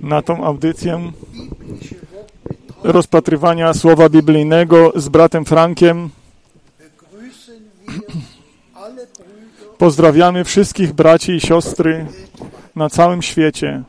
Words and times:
na 0.00 0.22
tą 0.22 0.44
audycję 0.44 1.12
rozpatrywania 2.82 3.74
słowa 3.74 4.08
biblijnego 4.08 4.92
z 4.96 5.08
bratem 5.08 5.44
Frankiem. 5.44 6.10
Pozdrawiamy 9.78 10.44
wszystkich 10.44 10.92
braci 10.92 11.32
i 11.32 11.40
siostry 11.40 12.06
na 12.76 12.90
całym 12.90 13.22
świecie. 13.22 13.82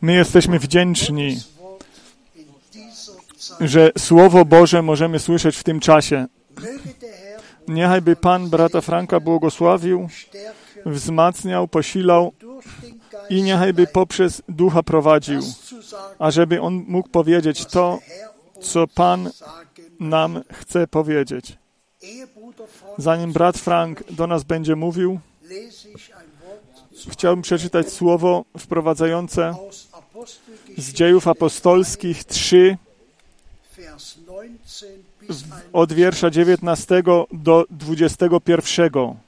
My 0.00 0.12
jesteśmy 0.12 0.58
wdzięczni, 0.58 1.40
że 3.60 3.92
Słowo 3.98 4.44
Boże 4.44 4.82
możemy 4.82 5.18
słyszeć 5.18 5.56
w 5.56 5.64
tym 5.64 5.80
czasie. 5.80 6.26
Möge 6.56 6.94
der 7.00 7.10
Herr 7.10 7.40
Niechaj 7.68 8.02
by 8.02 8.16
Pan 8.16 8.50
brata 8.50 8.80
Franka 8.80 9.20
błogosławił, 9.20 10.08
wzmacniał, 10.86 11.68
posilał 11.68 12.32
i 13.30 13.42
niechaj 13.42 13.72
by 13.72 13.86
poprzez 13.86 14.42
Ducha 14.48 14.82
prowadził, 14.82 15.40
ażeby 16.18 16.60
On 16.60 16.84
mógł 16.88 17.08
powiedzieć 17.08 17.66
to, 17.66 17.98
co 18.60 18.86
Pan 18.86 19.30
nam 20.00 20.42
chce 20.52 20.86
powiedzieć. 20.86 21.58
Zanim 22.98 23.32
brat 23.32 23.58
Frank 23.58 24.12
do 24.12 24.26
nas 24.26 24.44
będzie 24.44 24.76
mówił, 24.76 25.20
chciałbym 27.10 27.42
przeczytać 27.42 27.92
słowo 27.92 28.44
wprowadzające 28.58 29.54
z 30.78 30.92
dziejów 30.92 31.28
apostolskich 31.28 32.24
3 32.24 32.76
Vers 33.76 34.18
19 34.18 34.86
bis 35.20 35.44
od 35.72 35.92
wiersza 35.92 36.30
19 36.30 37.02
do 37.32 37.64
21. 37.70 39.23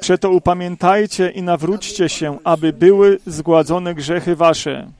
Przeto 0.00 0.30
upamiętajcie 0.30 1.30
i 1.30 1.42
nawróćcie 1.42 2.08
się, 2.08 2.38
aby 2.44 2.72
były 2.72 3.18
zgładzone 3.26 3.94
grzechy 3.94 4.36
wasze, 4.36 4.90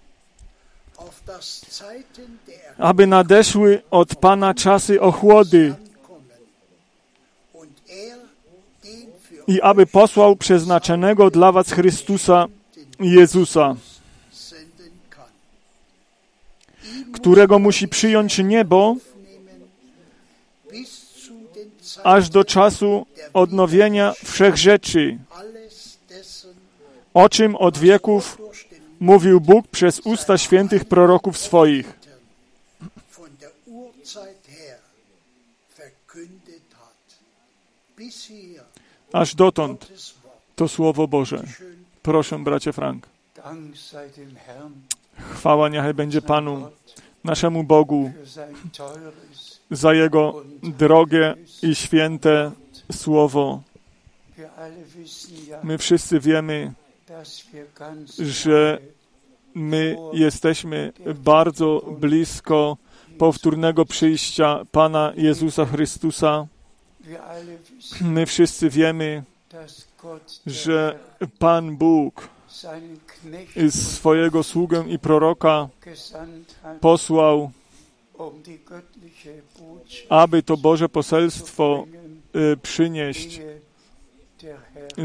aby 2.79 3.07
nadeszły 3.07 3.83
od 3.91 4.15
Pana 4.15 4.55
czasy 4.55 5.01
ochłody. 5.01 5.75
I 9.47 9.61
aby 9.61 9.87
posłał 9.87 10.37
przeznaczonego 10.37 11.31
dla 11.31 11.53
was 11.53 11.71
Chrystusa 11.71 12.47
Jezusa, 13.01 13.75
którego 17.13 17.59
musi 17.59 17.89
przyjąć 17.89 18.39
niebo 18.39 18.97
aż 22.05 22.29
do 22.29 22.45
czasu 22.45 23.07
odnowienia 23.33 24.13
wszechrzeczy, 24.25 25.19
o 27.15 27.29
czym 27.29 27.57
od 27.57 27.79
wieków 27.79 28.39
mówił 29.01 29.41
Bóg 29.41 29.69
przez 29.69 30.01
usta 30.01 30.39
świętych 30.39 30.85
proroków 30.85 31.39
swoich. 31.39 32.01
Aż 39.13 39.35
dotąd 39.35 39.89
to 40.57 40.69
Słowo 40.69 41.09
Boże. 41.09 41.43
Proszę, 42.03 42.39
bracie 42.39 42.73
Frank. 42.73 43.07
Chwała 45.35 45.69
niechaj 45.69 45.95
będzie 45.95 46.23
Panu, 46.23 46.71
naszemu 47.25 47.65
Bogu, 47.65 48.13
za 49.71 49.95
Jego 49.95 50.43
drogie 50.63 51.35
i 51.63 51.75
święte 51.75 52.51
Słowo. 52.93 53.63
My 55.63 55.79
wszyscy 55.79 56.21
wiemy, 56.21 56.73
że 58.19 58.79
my 59.55 59.97
jesteśmy 60.13 60.93
bardzo 61.15 61.83
blisko 62.01 62.77
powtórnego 63.19 63.85
przyjścia 63.85 64.61
Pana 64.73 65.13
Jezusa 65.17 65.67
Chrystusa. 65.67 66.47
My 68.01 68.27
wszyscy 68.27 68.71
wiemy, 68.71 69.23
że 70.47 70.99
Pan 71.39 71.77
Bóg 71.77 72.29
swojego 73.71 74.43
sługę 74.43 74.85
i 74.89 74.99
proroka 74.99 75.69
posłał, 76.81 77.51
aby 80.09 80.43
to 80.43 80.57
Boże 80.57 80.89
poselstwo 80.89 81.87
y, 82.37 82.57
przynieść, 82.57 83.41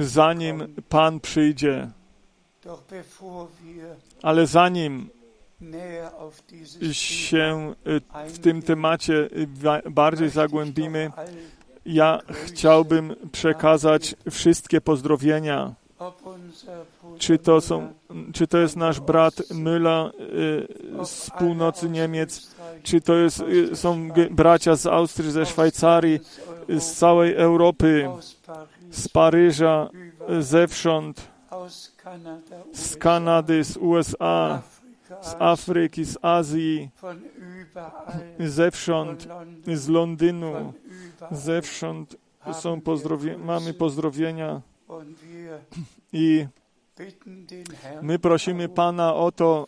zanim 0.01 0.75
Pan 0.89 1.19
przyjdzie. 1.19 1.89
Ale 4.21 4.47
zanim 4.47 5.09
się 6.91 7.73
y, 7.87 8.29
w 8.29 8.39
tym 8.39 8.61
temacie 8.61 9.29
bardziej 9.91 10.29
zagłębimy, 10.29 11.11
ja 11.85 12.19
chciałbym 12.29 13.15
przekazać 13.31 14.15
wszystkie 14.31 14.81
pozdrowienia. 14.81 15.75
Czy 17.17 17.37
to, 17.37 17.61
są, 17.61 17.93
czy 18.33 18.47
to 18.47 18.57
jest 18.57 18.75
nasz 18.75 18.99
brat 18.99 19.33
Müller 19.35 20.11
y, 21.01 21.05
z 21.05 21.29
północy 21.29 21.89
Niemiec, 21.89 22.55
czy 22.83 23.01
to 23.01 23.15
jest, 23.15 23.39
y, 23.39 23.75
są 23.75 24.09
bracia 24.31 24.75
z 24.75 24.85
Austrii, 24.85 25.31
ze 25.31 25.45
Szwajcarii, 25.45 26.19
z 26.69 26.93
całej 26.93 27.35
Europy, 27.35 28.09
z 28.91 29.07
Paryża, 29.07 29.89
zewsząd, 30.39 31.27
z 32.73 32.95
Kanady, 32.95 33.63
z 33.63 33.77
USA, 33.77 34.61
z 35.21 35.35
Afryki, 35.39 36.03
z 36.03 36.17
Azji, 36.21 36.89
zewsząd, 38.39 39.27
z 39.67 39.87
Londynu, 39.87 40.73
zewsząd 41.31 42.15
są 42.53 42.81
pozdrowie, 42.81 43.37
mamy 43.37 43.73
pozdrowienia 43.73 44.61
i 46.13 46.47
my 48.01 48.19
prosimy 48.19 48.69
Pana 48.69 49.13
o 49.13 49.31
to, 49.31 49.67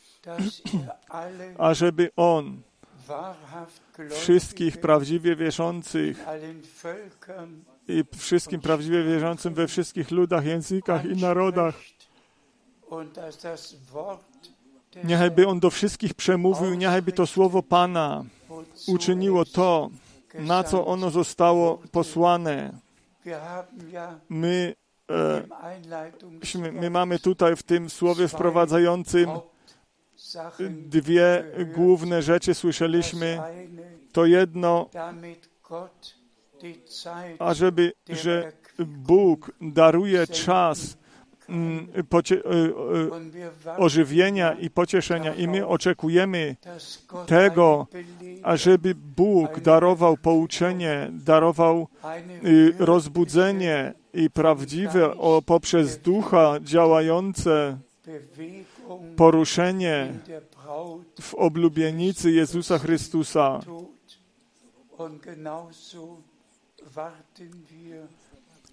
ażeby 1.57 2.09
On 2.15 2.61
wszystkich 4.09 4.77
prawdziwie 4.77 5.35
wierzących 5.35 6.25
i 7.87 8.03
wszystkim 8.17 8.61
prawdziwie 8.61 9.03
wierzącym 9.03 9.53
we 9.53 9.67
wszystkich 9.67 10.11
ludach, 10.11 10.45
językach 10.45 11.05
i 11.05 11.15
narodach, 11.15 11.75
anspricht 11.75 11.97
und 12.89 13.13
dass 13.13 13.37
das 13.37 13.75
Wort 13.91 14.21
des 14.93 15.03
niechaj 15.03 15.31
by 15.31 15.47
On 15.47 15.59
do 15.59 15.69
wszystkich 15.69 16.13
przemówił, 16.13 16.75
niechaj 16.75 17.01
by 17.01 17.11
to 17.11 17.27
słowo 17.27 17.63
Pana 17.63 18.25
uczyniło 18.87 19.45
to, 19.45 19.89
na 20.33 20.63
co 20.63 20.85
ono 20.85 21.09
zostało 21.09 21.81
posłane. 21.91 22.73
My, 24.29 24.75
my 26.71 26.89
mamy 26.89 27.19
tutaj 27.19 27.55
w 27.55 27.63
tym 27.63 27.89
słowie 27.89 28.27
wprowadzającym 28.27 29.29
dwie 30.69 31.43
główne 31.75 32.21
rzeczy 32.21 32.53
słyszeliśmy. 32.53 33.39
To 34.11 34.25
jedno, 34.25 34.89
ażeby, 37.39 37.93
że 38.09 38.51
Bóg 38.85 39.51
daruje 39.61 40.27
czas 40.27 40.97
mm, 41.49 41.87
e, 41.95 42.37
e, 43.67 43.77
ożywienia 43.77 44.53
i 44.53 44.69
pocieszenia 44.69 45.33
i 45.33 45.47
my 45.47 45.67
oczekujemy 45.67 46.55
tego, 47.27 47.87
ażeby 48.43 48.95
Bóg 48.95 49.59
darował 49.59 50.17
pouczenie, 50.17 51.11
darował 51.11 51.87
y, 52.45 52.73
rozbudzenie 52.79 53.93
i 54.17 54.29
prawdziwe 54.29 55.17
o, 55.17 55.41
poprzez 55.41 55.97
ducha 55.97 56.59
działające 56.61 57.77
poruszenie 59.15 60.13
w 61.21 61.33
oblubienicy 61.35 62.31
Jezusa 62.31 62.77
Chrystusa. 62.79 63.59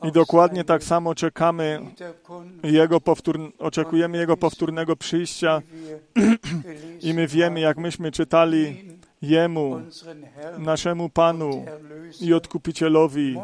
I 0.03 0.13
dokładnie 0.13 0.65
tak 0.65 0.85
samo 0.85 1.15
czekamy 1.15 1.81
jego 2.63 3.01
powtór, 3.01 3.53
oczekujemy 3.59 4.19
Jego 4.19 4.37
powtórnego 4.37 4.97
przyjścia 4.97 5.63
i 7.01 7.15
my 7.15 7.27
wiemy, 7.27 7.61
jak 7.61 7.79
myśmy 7.79 8.13
czytali 8.13 8.85
Jemu, 9.23 9.81
naszemu 10.59 11.09
Panu 11.09 11.65
i 12.21 12.35
Odkupicielowi, 12.35 13.37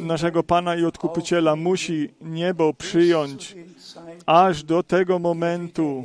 naszego 0.00 0.42
Pana 0.42 0.76
i 0.76 0.84
Odkupiciela 0.84 1.56
musi 1.56 2.10
niebo 2.20 2.74
przyjąć 2.74 3.54
aż 4.26 4.62
do 4.64 4.82
tego 4.82 5.18
momentu 5.18 6.04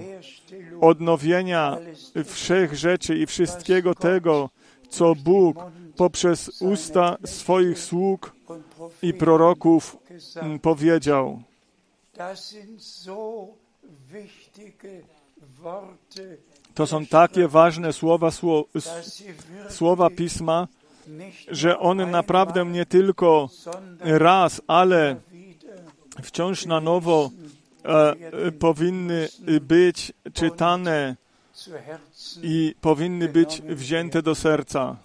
odnowienia 0.81 1.77
wszech 2.25 2.75
rzeczy 2.75 3.17
i 3.17 3.25
wszystkiego 3.25 3.95
tego, 3.95 4.49
co 4.89 5.15
Bóg 5.15 5.57
poprzez 5.95 6.61
usta 6.61 7.17
swoich 7.25 7.79
sług 7.79 8.33
i 9.01 9.13
proroków 9.13 9.97
mm, 10.35 10.59
powiedział. 10.59 11.41
To 16.73 16.87
są 16.87 17.05
takie 17.05 17.47
ważne 17.47 17.93
słowa, 17.93 18.31
sło, 18.31 18.65
s- 18.75 18.83
dass 18.85 19.13
sie 19.15 19.33
wirklich 19.33 19.71
słowa 19.73 20.09
Pisma, 20.09 20.67
że 21.51 21.79
one 21.79 22.05
naprawdę 22.05 22.65
nie 22.65 22.85
tylko 22.85 23.49
raz, 23.99 24.61
ale 24.67 25.15
wciąż 26.23 26.65
na 26.65 26.81
nowo 26.81 27.29
e, 27.83 28.51
powinny 28.51 29.29
być 29.61 30.13
czytane 30.33 31.15
i 32.41 32.75
powinny 32.81 33.29
być 33.29 33.61
wzięte 33.61 34.21
do 34.21 34.35
serca. 34.35 34.97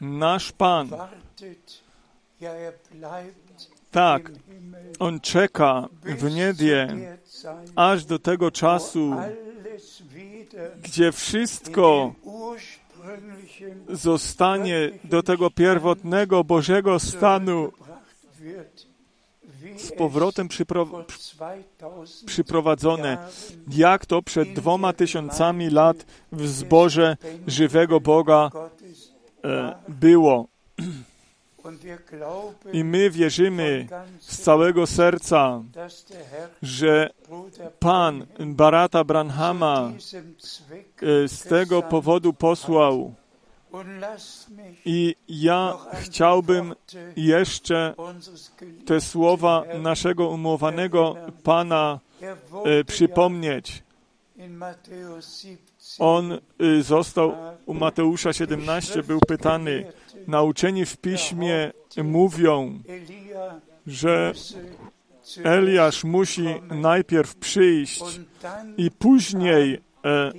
Nasz 0.00 0.52
Pan, 0.52 0.88
tak, 3.90 4.30
On 4.98 5.20
czeka 5.20 5.88
w 6.02 6.34
niebie 6.34 6.88
aż 7.76 8.04
do 8.04 8.18
tego 8.18 8.50
czasu, 8.50 9.14
gdzie 10.82 11.12
wszystko 11.12 12.14
zostanie 13.88 14.90
do 15.04 15.22
tego 15.22 15.50
pierwotnego 15.50 16.44
Bożego 16.44 16.98
stanu 16.98 17.72
z 19.76 19.92
powrotem 19.92 20.48
przypro, 20.48 20.82
es 20.82 20.88
vor 20.88 21.04
2000 21.06 22.26
przyprowadzone, 22.26 23.18
jak 23.68 24.06
to 24.06 24.22
przed 24.22 24.52
dwoma 24.52 24.92
tysiącami 24.92 25.70
lat 25.70 26.06
w 26.32 26.48
zborze 26.48 27.16
żywego 27.46 28.00
Boga 28.00 28.50
e, 29.44 29.74
było. 29.88 30.46
I 32.72 32.84
my 32.84 33.10
wierzymy 33.10 33.86
z 34.20 34.38
całego 34.38 34.86
serca, 34.86 35.62
że 36.62 37.10
Pan 37.78 38.26
Barata 38.38 39.04
Branhama 39.04 39.92
e, 39.92 41.28
z 41.28 41.42
tego 41.42 41.82
powodu 41.82 42.32
posłał. 42.32 43.14
I 44.84 45.16
ja 45.28 45.76
chciałbym 45.92 46.74
jeszcze 47.16 47.94
te 48.86 49.00
słowa 49.00 49.64
naszego 49.82 50.28
umowanego 50.28 51.16
Pana 51.42 52.00
e, 52.64 52.84
przypomnieć. 52.84 53.82
Ja 55.98 56.04
in 56.04 56.38
Matthäus 56.38 56.38
17 56.38 56.38
On 56.38 56.38
y, 56.62 56.82
został 56.82 57.34
u 57.66 57.74
Mateusza 57.74 58.32
17, 58.32 59.02
był 59.02 59.20
pytany. 59.20 59.92
Nauczeni 60.26 60.86
w 60.86 60.96
piśmie 60.96 61.72
mówią, 62.04 62.78
że 63.86 64.32
Eliasz 65.44 66.04
musi 66.04 66.44
najpierw 66.70 67.36
przyjść 67.36 68.02
i 68.76 68.90
później 68.90 69.80
e, 70.04 70.32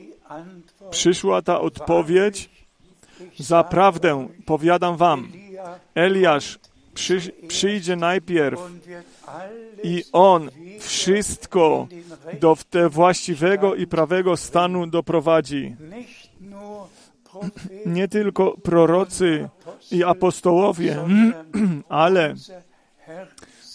przyszła 0.89 1.41
ta 1.41 1.59
odpowiedź. 1.59 2.49
Zaprawdę 3.39 4.27
powiadam 4.45 4.97
wam, 4.97 5.31
Elia 5.31 5.75
Eliasz 5.95 6.59
przy, 6.93 7.31
przyjdzie 7.47 7.95
najpierw 7.95 8.59
i 9.83 10.03
on 10.11 10.49
wszystko 10.79 11.87
do 12.39 12.57
te 12.69 12.89
właściwego 12.89 13.75
i 13.75 13.87
prawego 13.87 14.37
stanu 14.37 14.87
doprowadzi. 14.87 15.75
Nie 17.85 18.07
tylko 18.07 18.57
prorocy 18.57 19.49
i 19.91 20.03
apostołowie, 20.03 21.05
ale 21.89 22.35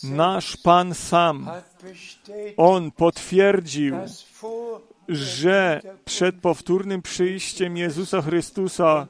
nasz 0.02 0.56
Pan 0.56 0.94
sam, 0.94 1.50
On 2.56 2.90
potwierdził, 2.90 3.96
że 5.08 5.80
przed 6.04 6.37
powtórnym 6.37 7.02
przyjściem 7.02 7.76
Jezusa 7.76 8.22
Chrystusa 8.22 9.06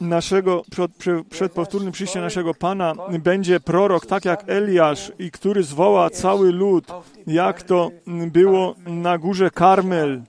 naszego, 0.00 0.62
przed, 0.70 0.90
przed, 1.30 1.52
powtórnym 1.52 1.92
przyjściem 1.92 2.22
naszego 2.22 2.54
Pana 2.54 2.94
będzie 3.22 3.60
prorok, 3.60 4.06
tak 4.06 4.24
jak 4.24 4.44
Eliasz, 4.46 5.12
i 5.18 5.30
który 5.30 5.62
zwoła 5.62 6.10
cały 6.10 6.52
lud, 6.52 6.86
jak 7.26 7.62
to 7.62 7.90
było 8.26 8.74
na 8.86 9.18
górze 9.18 9.50
Karmel, 9.50 10.22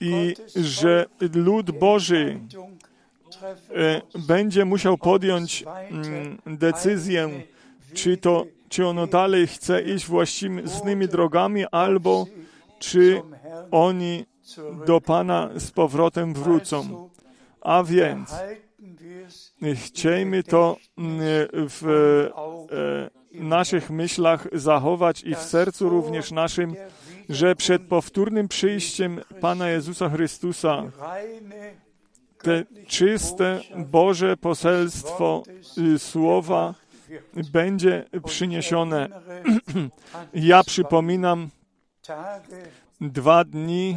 i 0.00 0.34
że 0.56 1.06
lud 1.34 1.70
Boży 1.70 2.40
e, 3.76 4.02
będzie 4.26 4.64
musiał 4.64 4.98
podjąć 4.98 5.64
mm, 5.90 6.38
decyzję, 6.46 7.30
czy 7.94 8.16
to 8.16 8.46
czy 8.68 8.86
ono 8.86 9.06
dalej 9.06 9.46
chce 9.46 9.82
iść 9.82 10.06
właściwymi 10.06 11.08
drogami, 11.08 11.64
albo 11.70 12.26
czy 12.78 13.22
oni. 13.70 14.24
Do 14.86 15.00
Pana 15.00 15.50
z 15.56 15.70
powrotem 15.70 16.34
wrócą. 16.34 17.10
A 17.60 17.82
więc 17.82 18.34
chciejmy 19.74 20.42
to 20.42 20.76
mm, 20.98 21.20
w 21.52 21.84
e, 23.34 23.44
naszych 23.44 23.90
myślach 23.90 24.48
zachować 24.52 25.22
i 25.22 25.34
w 25.34 25.38
sercu 25.38 25.88
również 25.88 26.32
naszym, 26.32 26.74
że 27.28 27.56
przed 27.56 27.82
powtórnym 27.82 28.48
przyjściem 28.48 29.20
Pana 29.40 29.68
Jezusa 29.68 30.08
Chrystusa 30.08 30.82
te 32.44 32.64
czyste 32.86 33.60
Boże 33.76 34.36
poselstwo 34.36 35.42
y, 35.78 35.98
słowa 35.98 36.74
będzie 37.52 38.04
przyniesione. 38.26 39.08
Ja 40.34 40.64
przypominam 40.64 41.48
dwa 43.00 43.44
dni, 43.44 43.96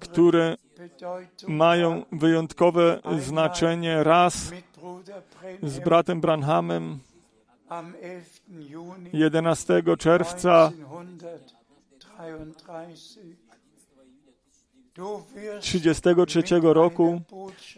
które 0.00 0.56
mają 1.48 2.04
wyjątkowe 2.12 3.00
znaczenie. 3.18 4.04
Raz 4.04 4.52
z 5.62 5.78
bratem 5.78 6.20
Branhamem 6.20 6.98
am 7.68 7.94
11. 8.02 8.40
Juni 8.48 9.10
11 9.12 9.82
czerwca 9.98 10.70
1933. 10.70 13.20
Du 14.94 15.22
wirst 15.34 15.62
33 15.62 16.54
mit 16.54 16.64
roku 16.64 17.20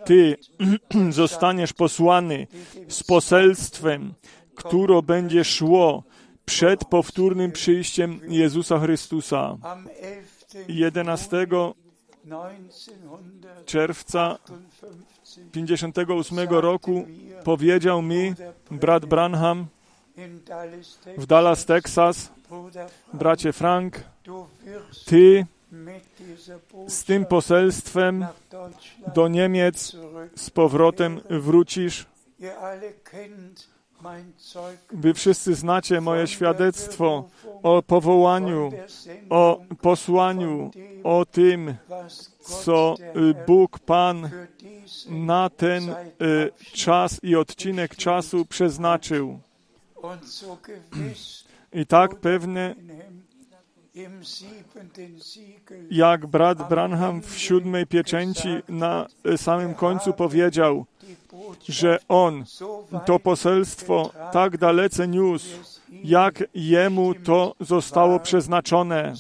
Ty 0.05 0.37
zostaniesz 1.11 1.73
posłany 1.73 2.47
z 2.89 3.03
poselstwem, 3.03 4.15
które 4.55 5.03
będzie 5.03 5.45
szło 5.45 6.03
przed 6.45 6.85
powtórnym 6.85 7.53
przyjściem 7.53 8.21
Jezusa 8.29 8.81
Chrystusa. 8.81 9.57
Am 10.55 10.61
11. 10.69 11.37
11 11.37 11.47
czerwca 13.67 14.39
1958 14.39 15.53
58 15.53 16.49
roku 16.49 17.07
powiedział 17.45 18.03
mi 18.03 18.35
brat 18.71 19.07
Branham 19.07 19.67
w 21.19 21.27
Dallas, 21.27 21.65
Texas, 21.65 22.31
bracie 23.13 23.53
Frank, 23.53 24.05
ty 25.07 25.47
z 26.89 27.05
tym 27.05 27.27
poselstwem 27.27 28.27
do 29.15 29.29
Niemiec 29.29 29.97
z 30.37 30.51
powrotem 30.51 31.21
wrócisz. 31.31 32.07
Wy 34.93 35.15
wszyscy 35.15 35.55
znacie 35.55 36.01
moje 36.01 36.27
świadectwo 36.27 37.29
o 37.63 37.83
powołaniu, 37.83 38.73
o 39.31 39.61
posłaniu, 39.81 40.71
o 41.05 41.25
tym, 41.25 41.75
co 42.41 42.95
y, 43.17 43.35
Bóg 43.47 43.79
Pan 43.79 44.31
na 45.09 45.51
ten 45.51 45.91
y, 45.91 45.95
czas 46.73 47.21
i 47.23 47.37
odcinek 47.37 47.97
czasu 47.97 48.47
przeznaczył. 48.47 49.41
I 51.73 51.87
tak 51.87 52.15
pewnie, 52.15 52.75
jak 55.91 56.27
brat 56.27 56.69
Branham 56.69 57.23
w 57.23 57.39
siódmej 57.39 57.87
pieczęci 57.87 58.49
na 58.69 59.07
samym 59.37 59.75
końcu 59.75 60.13
powiedział, 60.13 60.87
że 61.69 61.99
on 62.09 62.45
to 63.07 63.19
poselstwo 63.19 64.11
tak 64.33 64.59
dalece 64.59 65.09
niósł, 65.09 65.49
jak 66.05 66.45
jemu 66.55 67.15
to 67.15 67.55
zostało 67.61 68.21
przeznaczone. 68.21 69.15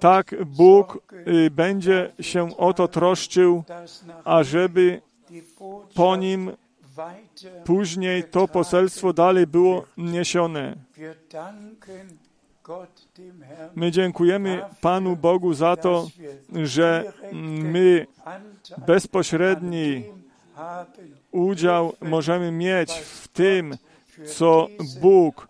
Tak 0.00 0.34
Bóg 0.46 0.98
y, 1.26 1.50
będzie 1.50 2.12
się 2.20 2.56
o 2.56 2.72
to 2.74 2.88
troszczył, 2.88 3.64
ażeby 4.24 5.00
po 5.94 6.16
nim 6.16 6.52
później 7.64 8.24
to 8.24 8.48
poselstwo 8.48 9.12
dalej 9.12 9.46
było 9.46 9.84
niesione. 9.96 10.76
My 13.74 13.90
dziękujemy 13.90 14.62
Panu 14.80 15.16
Bogu 15.16 15.54
za 15.54 15.76
to, 15.76 16.08
że 16.62 17.12
my 17.62 18.06
bezpośredni 18.86 20.04
udział 21.30 21.92
możemy 22.00 22.52
mieć 22.52 22.92
w 22.92 23.28
tym, 23.28 23.76
co 24.26 24.68
Bóg 25.00 25.48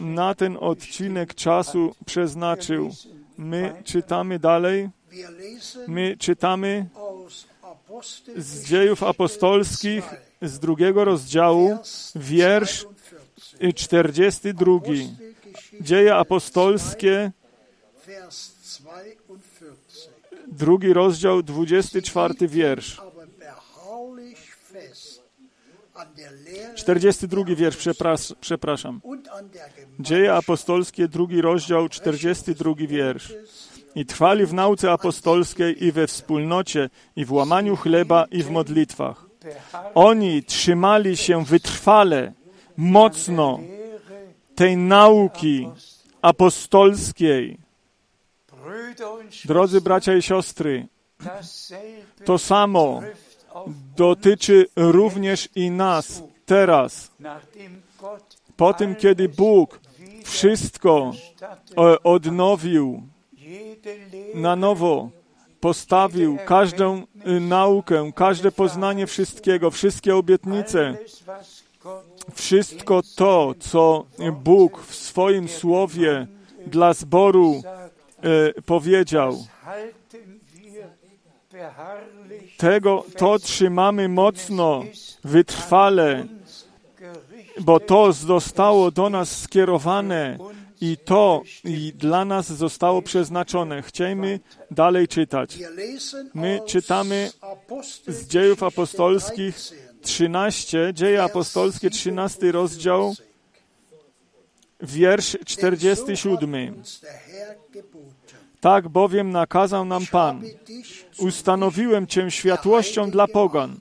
na 0.00 0.34
ten 0.34 0.56
odcinek 0.60 1.34
czasu 1.34 1.94
przeznaczył. 2.06 2.90
My 3.38 3.74
czytamy 3.84 4.38
dalej, 4.38 4.88
my 5.88 6.16
czytamy 6.16 6.86
z 8.36 8.64
dziejów 8.64 9.02
apostolskich 9.02 10.04
z 10.42 10.58
drugiego 10.58 11.04
rozdziału, 11.04 11.78
wiersz 12.14 12.86
42. 13.74 14.72
Dzieje 15.80 16.14
apostolskie, 16.14 17.32
Vers 18.06 18.54
42. 18.62 19.66
drugi 20.48 20.92
rozdział, 20.92 21.42
24 21.42 22.48
wiersz. 22.48 22.98
Aber 23.00 23.28
beharrlich 23.28 24.56
fest 24.56 25.22
an 25.94 26.06
der 26.16 26.32
Lehre 26.32 26.74
42 26.74 27.44
wiersz, 27.56 27.76
przepras, 27.76 28.34
przepraszam. 28.40 29.00
Dzieje 30.00 30.34
apostolskie, 30.34 31.08
drugi 31.08 31.40
rozdział, 31.40 31.88
42 31.88 32.74
wiersz. 32.76 33.34
I 33.94 34.06
trwali 34.06 34.46
w 34.46 34.54
nauce 34.54 34.92
apostolskiej 34.92 35.84
i 35.84 35.92
we 35.92 36.06
wspólnocie, 36.06 36.90
i 37.16 37.24
w 37.24 37.32
łamaniu 37.32 37.76
chleba, 37.76 38.24
i 38.30 38.42
w 38.42 38.50
modlitwach. 38.50 39.26
Oni 39.94 40.42
trzymali 40.42 41.16
się 41.16 41.44
wytrwale, 41.44 42.32
mocno 42.76 43.60
tej 44.54 44.76
nauki 44.76 45.68
apostolskiej. 46.22 47.58
Drodzy 49.44 49.80
bracia 49.80 50.16
i 50.16 50.22
siostry, 50.22 50.86
to 52.24 52.38
samo 52.38 53.02
dotyczy 53.96 54.66
również 54.76 55.48
i 55.54 55.70
nas 55.70 56.22
teraz. 56.46 57.10
Po 58.56 58.74
tym, 58.74 58.96
kiedy 58.96 59.28
Bóg 59.28 59.80
wszystko 60.24 61.12
e, 61.76 62.02
odnowił, 62.02 63.02
na 64.34 64.56
nowo 64.56 65.10
postawił 65.60 66.38
każdą 66.46 67.02
y, 67.26 67.40
naukę, 67.40 68.12
każde 68.14 68.52
poznanie 68.52 69.06
wszystkiego, 69.06 69.70
wszystkie 69.70 70.16
obietnice, 70.16 70.96
wszystko 72.34 73.02
to, 73.16 73.54
co 73.60 74.04
Bóg 74.32 74.80
w 74.80 74.94
swoim 74.94 75.48
słowie 75.48 76.26
dla 76.66 76.94
zboru 76.94 77.62
e, 78.22 78.62
powiedział. 78.62 79.46
Tego 82.56 83.04
to 83.16 83.38
trzymamy 83.38 84.08
mocno, 84.08 84.84
wytrwale, 85.24 86.26
bo 87.60 87.80
to 87.80 88.12
zostało 88.12 88.90
do 88.90 89.10
nas 89.10 89.40
skierowane 89.40 90.38
i 90.80 90.96
to 91.04 91.42
i 91.64 91.92
dla 91.96 92.24
nas 92.24 92.52
zostało 92.52 93.02
przeznaczone. 93.02 93.82
Chciejmy 93.82 94.40
dalej 94.70 95.08
czytać. 95.08 95.58
My 96.34 96.60
czytamy 96.66 97.30
z 98.06 98.26
dziejów 98.26 98.62
apostolskich 98.62 99.56
13, 100.02 100.92
dzieje 100.94 101.22
apostolskie, 101.22 101.90
13 101.90 102.52
rozdział, 102.52 103.14
wiersz 104.80 105.36
47. 105.44 106.74
uns 106.76 107.00
der 107.00 107.12
Herr 107.12 107.56
geboten. 107.70 108.12
Tak 108.60 108.88
bowiem 108.88 109.30
nakazał 109.30 109.84
nam 109.84 110.06
Pan. 110.06 110.42
Ustanowiłem 111.18 112.06
Cię 112.06 112.30
światłością 112.30 113.10
dla 113.10 113.28
pogan, 113.28 113.80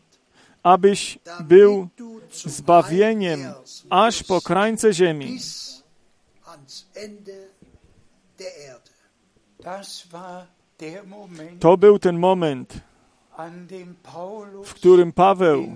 abyś 0.63 1.19
był 1.39 1.87
zbawieniem 2.33 3.39
aż 3.89 4.23
po 4.23 4.41
krańce 4.41 4.93
ziemi. 4.93 5.39
To 11.59 11.77
był 11.77 11.99
ten 11.99 12.19
moment, 12.19 12.73
w 14.63 14.73
którym 14.73 15.11
Paweł 15.11 15.75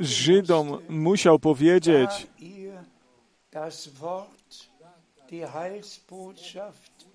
Żydom 0.00 0.78
musiał 0.88 1.38
powiedzieć, 1.38 2.26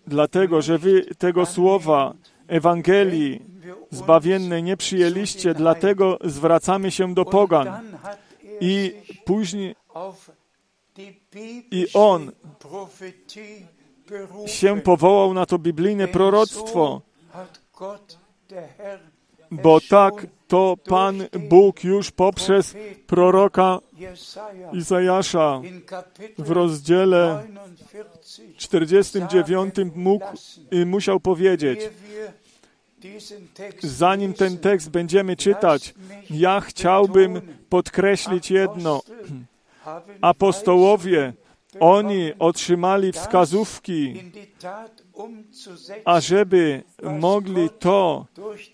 dlatego 0.07 0.61
że 0.61 0.77
wy 0.77 1.05
tego 1.15 1.45
słowa 1.45 2.13
Ewangelii 2.47 3.41
zbawiennej 3.91 4.63
nie 4.63 4.77
przyjęliście, 4.77 5.53
dlatego 5.53 6.17
zwracamy 6.23 6.91
się 6.91 7.13
do 7.13 7.25
pogan. 7.25 7.67
er 7.67 8.17
I 8.61 8.93
później 9.25 9.75
I 11.71 11.87
on 11.93 12.31
się 14.45 14.81
powołał 14.81 15.33
na 15.33 15.45
to 15.45 15.59
biblijne 15.59 16.07
proroctwo, 16.07 17.01
bo 19.51 19.79
tak 19.89 20.27
to 20.47 20.77
Pan 20.87 21.23
Bóg 21.49 21.83
już 21.83 22.11
poprzez 22.11 22.75
proroka 23.07 23.79
Izajasza 24.73 25.61
w 26.37 26.51
rozdziale 26.51 27.43
49 28.57 28.57
49 28.57 29.75
mógł 29.95 30.25
musiał 30.85 31.19
powiedzieć, 31.19 31.79
zanim 33.83 34.33
ten 34.33 34.57
tekst 34.57 34.89
będziemy 34.89 35.35
czytać, 35.35 35.93
ja 36.29 36.61
chciałbym 36.61 37.41
podkreślić 37.69 38.51
jedno. 38.51 39.01
Apostołowie, 40.21 41.33
oni 41.79 42.31
otrzymali 42.39 43.11
wskazówki, 43.11 44.31
ażeby 46.05 46.83
mogli 47.19 47.69
to 47.79 48.25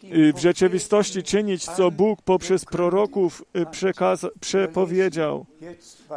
y, 0.04 0.34
w 0.34 0.40
rzeczywistości 0.40 1.24
czynić, 1.24 1.66
co 1.66 1.92
Bóg 1.92 2.22
poprzez 2.22 2.66
proroków 2.66 3.44
y, 3.56 3.66
przekaza- 3.66 4.30
przepowiedział. 4.40 5.46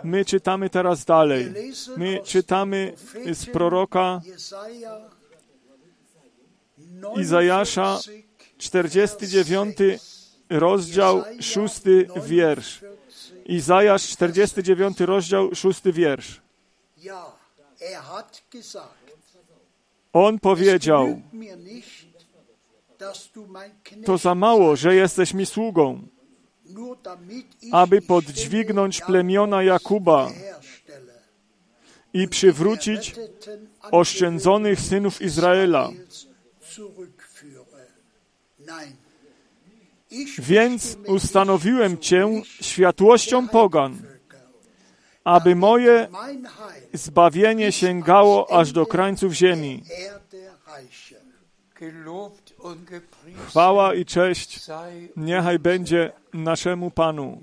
My 0.04 0.24
czytamy 0.24 0.70
teraz 0.70 1.04
dalej. 1.04 1.54
My 1.96 2.20
czytamy 2.24 2.94
z 3.32 3.46
proroka 3.46 4.20
Izajasza, 7.20 7.98
49 8.58 9.76
rozdział, 10.50 11.24
6 11.40 11.80
wiersz. 12.26 12.84
Izajasz, 13.46 14.08
49 14.08 15.00
rozdział, 15.00 15.54
6 15.54 15.82
wiersz. 15.84 16.40
Er 17.80 18.02
On 20.12 20.38
powiedział, 20.38 21.22
to 24.04 24.18
za 24.18 24.34
mało, 24.34 24.76
że 24.76 24.94
jesteś 24.94 25.34
mi 25.34 25.46
sługą, 25.46 26.02
aby 27.72 28.02
podźwignąć 28.02 29.00
plemiona 29.00 29.62
Jakuba 29.62 30.30
i 32.12 32.28
przywrócić 32.28 33.14
oszczędzonych 33.90 34.80
synów 34.80 35.22
Izraela. 35.22 35.90
Więc 40.38 40.98
ustanowiłem 41.06 41.98
Cię 41.98 42.42
światłością 42.60 43.48
pogan, 43.48 44.02
aby 45.28 45.54
moje 45.56 46.08
zbawienie 46.92 47.72
sięgało 47.72 48.52
aż 48.58 48.72
do 48.72 48.86
krańców 48.86 49.32
ziemi. 49.32 49.82
Chwała 53.48 53.94
i 53.94 54.04
cześć 54.04 54.60
niechaj 55.16 55.58
będzie 55.58 56.12
naszemu 56.34 56.90
Panu. 56.90 57.42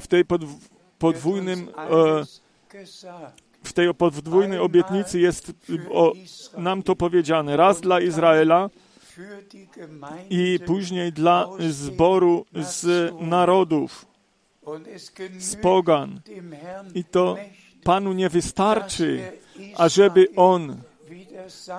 W 0.00 0.06
tej 0.06 0.24
podw- 0.24 0.68
podwójnym, 0.98 1.68
e, 1.68 2.24
w 3.64 3.72
tej 3.72 3.94
podwójnej 3.94 4.58
obietnicy 4.58 5.20
jest 5.20 5.52
o, 5.90 6.12
nam 6.58 6.82
to 6.82 6.96
powiedziane. 6.96 7.56
Raz 7.56 7.80
dla 7.80 8.00
Izraela 8.00 8.70
i 10.30 10.58
później 10.66 11.12
dla 11.12 11.48
zboru 11.70 12.46
z 12.54 13.12
narodów, 13.20 14.06
z 15.38 15.56
pogan. 15.56 16.20
I 16.94 17.04
to 17.04 17.36
Panu 17.84 18.12
nie 18.12 18.28
wystarczy, 18.28 19.32
ażeby 19.76 20.26
On 20.36 20.76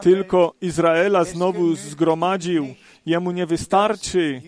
tylko 0.01 0.53
Izraela 0.61 1.23
znowu 1.23 1.75
zgromadził. 1.75 2.67
Jemu 3.05 3.31
nie 3.31 3.45
wystarczy, 3.45 4.41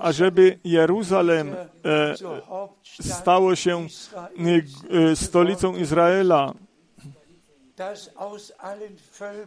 ażeby 0.00 0.58
Jeruzalem 0.64 1.54
e, 1.84 2.14
stało 3.00 3.56
się 3.56 3.86
e, 5.12 5.16
stolicą 5.16 5.76
Izraela, 5.76 6.54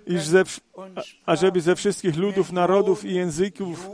iż 0.07 0.23
ze, 0.23 0.43
ażeby 1.25 1.61
ze 1.61 1.75
wszystkich 1.75 2.17
ludów, 2.17 2.51
narodów 2.51 3.05
i 3.05 3.13
języków 3.13 3.89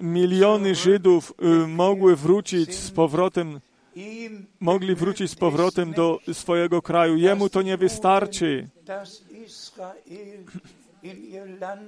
miliony 0.00 0.74
Żydów 0.74 1.32
y, 1.42 1.66
mogły 1.66 2.16
wrócić 2.16 2.74
z 2.74 2.90
powrotem, 2.90 3.60
mogli 4.60 4.94
wrócić 4.94 5.30
z 5.30 5.34
powrotem 5.34 5.92
do 5.92 6.18
swojego 6.32 6.82
kraju. 6.82 7.16
Jemu 7.16 7.48
to 7.48 7.62
nie 7.62 7.76
wystarczy, 7.76 8.68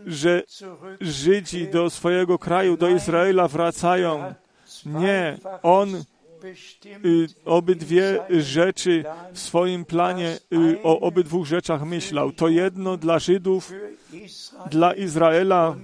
że 0.06 0.42
Żydzi 1.00 1.68
do 1.68 1.90
swojego 1.90 2.38
kraju, 2.38 2.76
do 2.76 2.88
Izraela 2.88 3.48
wracają. 3.48 4.34
Nie, 4.86 5.38
On 5.62 5.94
y, 5.94 7.26
obydwie 7.44 8.20
rzeczy 8.30 9.04
w 9.32 9.38
swoim 9.38 9.84
planie, 9.84 10.38
y, 10.52 10.82
o 10.82 11.00
obydwu 11.00 11.44
rzeczach 11.44 11.86
myślał. 11.86 12.32
To 12.32 12.48
jedno 12.48 12.96
dla 12.96 13.18
Żydów, 13.18 13.72
dla 14.70 14.94
Izraela 14.94 15.76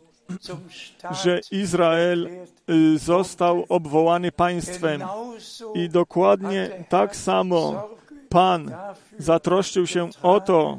że 1.10 1.40
Izrael 1.50 2.28
y, 2.70 2.98
został 2.98 3.64
obwołany 3.68 4.32
państwem. 4.32 5.02
I 5.74 5.88
dokładnie 5.88 6.84
tak 6.88 7.16
samo 7.16 7.88
Pan 8.28 8.70
zatroszczył 9.18 9.86
się 9.86 10.10
o 10.22 10.40
to, 10.40 10.78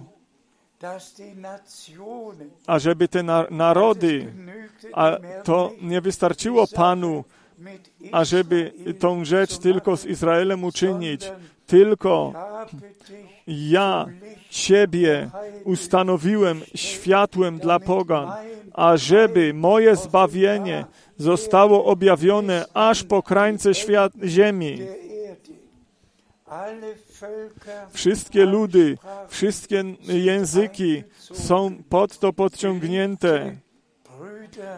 ażeby 2.67 3.07
te 3.07 3.23
narody, 3.49 4.33
a 4.93 5.17
to 5.43 5.71
nie 5.81 6.01
wystarczyło 6.01 6.67
Panu, 6.67 7.23
ażeby 8.12 8.73
tą 8.99 9.25
rzecz 9.25 9.57
tylko 9.57 9.97
z 9.97 10.05
Izraelem 10.05 10.63
uczynić, 10.63 11.31
tylko 11.67 12.34
ja 13.47 14.06
Ciebie 14.49 15.30
ustanowiłem 15.63 16.62
światłem 16.75 17.60
dla 17.60 17.80
pogan, 17.80 18.32
ażeby 18.73 19.53
moje 19.53 19.95
zbawienie 19.95 20.86
zostało 21.17 21.86
objawione 21.86 22.65
aż 22.73 23.03
po 23.03 23.23
krańce 23.23 23.73
świat, 23.73 24.13
ziemi. 24.23 24.80
Wszystkie 27.91 28.45
ludy, 28.45 28.97
wszystkie 29.27 29.84
języki 30.01 31.03
są 31.19 31.84
pod 31.89 32.19
to 32.19 32.34
podciągnięte. 32.34 33.56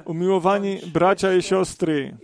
Umiłowani 0.05 0.79
bracia 0.93 1.33
i 1.33 1.41
siostry, 1.41 2.17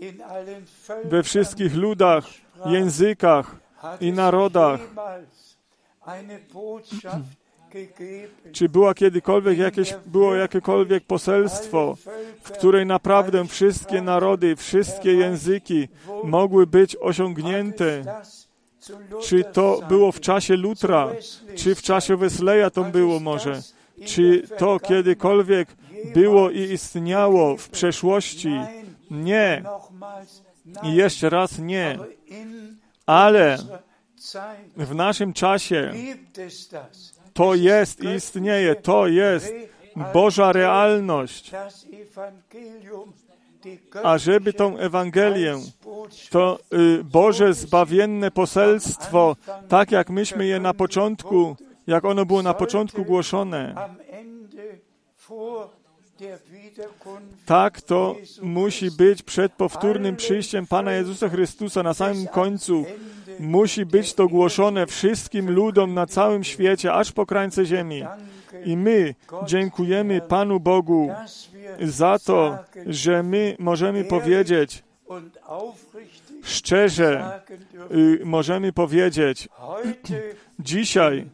we 1.04 1.24
wszystkich 1.24 1.76
ludach, 1.76 2.26
językach 2.66 3.65
i 4.02 4.12
narodach 4.12 4.80
czy 8.52 8.70
była 8.70 8.94
kiedykolwiek 8.94 9.58
jakieś, 9.58 9.94
było 10.06 10.36
jakiekolwiek 10.36 11.04
poselstwo, 11.04 11.98
w 12.44 12.52
której 12.52 12.86
naprawdę 12.86 13.46
wszystkie 13.46 14.02
narody, 14.02 14.56
wszystkie 14.56 15.14
języki 15.14 15.88
mogły 16.24 16.68
być 16.68 16.98
osiągnięte? 17.02 18.22
Czy 19.24 19.44
to 19.44 19.82
było 19.88 20.12
w 20.12 20.20
czasie 20.20 20.56
Lutra? 20.56 21.10
Czy 21.56 21.76
w 21.76 21.82
czasie 21.82 22.18
Wesleya 22.18 22.72
to 22.74 22.84
było 22.84 23.20
może? 23.20 23.62
Czy 24.06 24.48
to 24.58 24.80
kiedykolwiek 24.80 25.68
było 26.14 26.50
i 26.50 26.60
istniało 26.60 27.58
w 27.58 27.70
przeszłości? 27.70 28.52
Nie. 29.12 29.64
I 30.84 30.96
jeszcze 30.96 31.30
raz 31.30 31.60
nie. 31.60 32.00
Ale 33.06 33.58
w 34.78 34.96
naszym 34.96 35.34
czasie 35.34 35.94
to 37.34 37.56
jest 37.56 38.04
istnieje, 38.04 38.76
to 38.76 39.08
jest 39.08 39.54
Boża 40.14 40.52
realność. 40.52 41.52
A 44.04 44.18
żeby 44.18 44.54
tą 44.54 44.78
Ewangelię, 44.78 45.56
to 46.30 46.60
y, 46.74 47.04
Boże 47.04 47.54
zbawienne 47.54 48.32
poselstwo, 48.32 49.36
tak 49.70 49.92
jak 49.92 50.10
myśmy 50.10 50.46
je 50.46 50.60
na 50.60 50.74
początku, 50.74 51.56
jak 51.88 52.06
ono 52.06 52.26
było 52.26 52.42
na 52.42 52.54
początku 52.54 53.06
głoszone, 53.06 53.76
tak 57.46 57.82
to 57.82 58.16
musi 58.42 58.92
być 58.92 59.24
przed 59.24 59.54
powtórnym 59.54 60.16
przyjściem 60.16 60.68
Pana 60.68 60.92
Jezusa 60.92 61.30
Chrystusa 61.30 61.84
na 61.84 61.94
samym 61.94 62.28
końcu. 62.28 62.86
Musi 63.40 63.86
być 63.86 64.14
to 64.14 64.28
głoszone 64.28 64.88
wszystkim 64.88 65.52
ludom 65.52 65.94
na 65.94 66.06
całym 66.06 66.44
świecie, 66.44 66.94
aż 66.94 67.12
po 67.12 67.26
krańce 67.26 67.66
ziemi. 67.66 68.04
I 68.66 68.78
my 68.78 69.16
dziękujemy 69.46 70.22
Panu 70.22 70.60
Bogu 70.60 71.12
za 71.82 72.20
to, 72.20 72.58
że 72.86 73.24
my 73.24 73.56
możemy 73.60 74.04
powiedzieć, 74.04 74.84
szczerze 76.44 77.42
y, 77.92 78.26
możemy 78.26 78.74
powiedzieć, 78.74 79.50
dzisiaj 80.60 81.26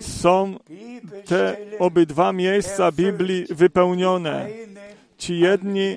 są 0.00 0.58
te 1.24 1.56
obydwa 1.78 2.32
miejsca 2.32 2.92
Biblii 2.92 3.46
wypełnione. 3.50 4.48
Ci 5.18 5.38
jedni, 5.38 5.96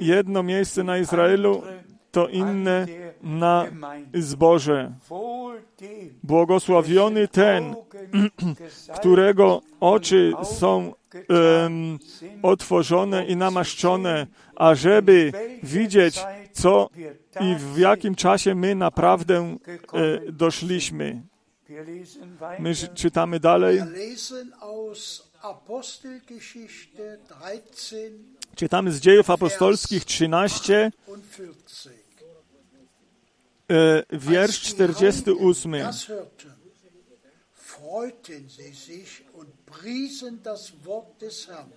jedno 0.00 0.42
miejsce 0.42 0.84
na 0.84 0.98
Izraelu, 0.98 1.62
to 2.10 2.28
inne 2.28 2.86
na 3.22 3.66
zboże. 4.14 4.92
Błogosławiony 6.22 7.28
ten, 7.28 7.74
którego 8.96 9.60
oczy 9.80 10.32
są 10.42 10.92
um, 11.28 11.98
otworzone 12.42 13.26
i 13.26 13.36
namaszczone, 13.36 14.26
ażeby 14.56 15.32
widzieć, 15.62 16.24
co 16.52 16.90
i 17.40 17.54
w 17.58 17.78
jakim 17.78 18.14
czasie 18.14 18.54
my 18.54 18.74
naprawdę 18.74 19.56
e, 19.92 20.32
doszliśmy. 20.32 21.22
My 22.58 22.74
czytamy 22.94 23.40
dalej. 23.40 23.82
Czytamy 28.54 28.92
z 28.92 29.00
dziejów 29.00 29.30
apostolskich 29.30 30.04
13, 30.04 30.92
e, 33.70 34.02
wiersz 34.12 34.60
48. 34.60 35.74
freuten 37.82 38.48
sie 38.48 38.74
sich 38.74 39.24
und 39.34 39.48
priesen 39.66 40.42
das 40.42 40.72
Wort 40.84 41.20
des 41.20 41.48
Herrn. 41.48 41.72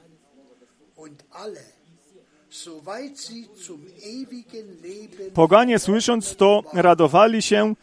Und 0.96 1.24
alle, 1.32 1.64
soweit 2.50 3.18
sie 3.18 3.50
zum 3.66 3.86
ewigen 4.02 4.82
Leben 4.82 5.32
Poganie 5.34 5.80
słysząc 5.80 6.36
to, 6.36 6.64
radowali 6.74 7.42
się 7.42 7.76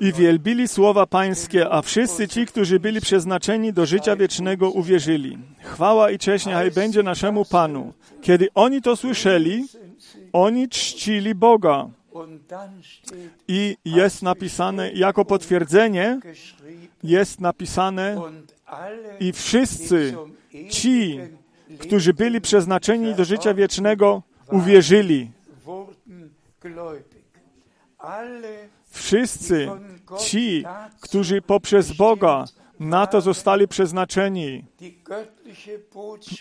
i 0.00 0.12
wielbili 0.12 0.68
słowa 0.68 1.06
Pańskie, 1.06 1.70
a 1.70 1.82
wszyscy 1.82 2.28
ci, 2.28 2.46
którzy 2.46 2.80
byli 2.80 3.00
przeznaczeni 3.00 3.72
do 3.72 3.86
życia 3.86 4.16
wiecznego, 4.16 4.70
uwierzyli. 4.70 5.38
Chwała 5.60 6.10
i 6.10 6.18
cześć 6.18 6.46
niechaj 6.46 6.70
będzie 6.70 7.02
naszemu 7.02 7.44
Panu. 7.44 7.92
Kiedy 8.22 8.48
oni 8.54 8.82
to 8.82 8.96
słyszeli, 8.96 9.66
oni 10.32 10.68
czcili 10.68 11.34
Boga. 11.34 11.88
I 13.48 13.76
jest 13.84 14.22
napisane, 14.22 14.92
jako 14.92 15.24
potwierdzenie, 15.24 16.20
jest 17.02 17.40
napisane, 17.40 18.16
i 19.20 19.32
wszyscy 19.32 20.14
ci, 20.70 21.20
którzy 21.78 22.14
byli 22.14 22.40
przeznaczeni 22.40 23.14
do 23.14 23.24
życia 23.24 23.54
wiecznego, 23.54 24.22
uwierzyli. 24.50 25.30
Wszyscy 28.92 29.68
ci, 30.18 30.64
którzy 31.00 31.42
poprzez 31.42 31.92
Boga 31.92 32.44
Na 32.80 33.06
to 33.06 33.20
zostali 33.20 33.68
przeznaczeni, 33.68 34.64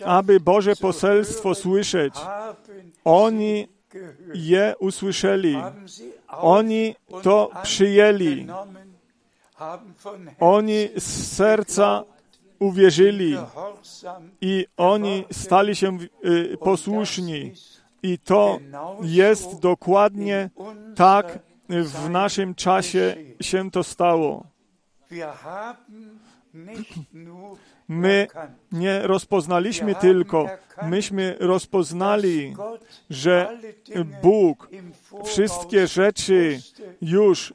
aby 0.05 0.39
Boże 0.39 0.75
poselstwo 0.75 1.55
słyszeć. 1.55 2.13
Oni 3.05 3.67
je 4.33 4.75
usłyszeli. 4.79 5.57
Oni 6.27 6.95
to 7.23 7.51
przyjęli. 7.63 8.47
Oni 10.39 10.89
z 10.97 11.35
serca 11.35 12.03
uwierzyli 12.59 13.37
i 14.41 14.65
oni 14.77 15.25
stali 15.31 15.75
się 15.75 15.97
y, 16.25 16.57
posłuszni. 16.57 17.53
I 18.03 18.19
to 18.19 18.59
jest 19.01 19.59
dokładnie 19.59 20.49
tak 20.95 21.39
w 21.71 22.09
naszym 22.09 22.55
czasie 22.55 23.15
się 23.41 23.71
to 23.71 23.83
stało. 23.83 24.45
My 27.87 28.27
nie 28.71 29.01
rozpoznaliśmy 29.01 29.95
tylko, 29.95 30.49
myśmy 30.83 31.35
rozpoznali, 31.39 32.55
że 33.09 33.57
Bóg 34.21 34.69
wszystkie 35.25 35.87
rzeczy 35.87 36.59
już 37.01 37.53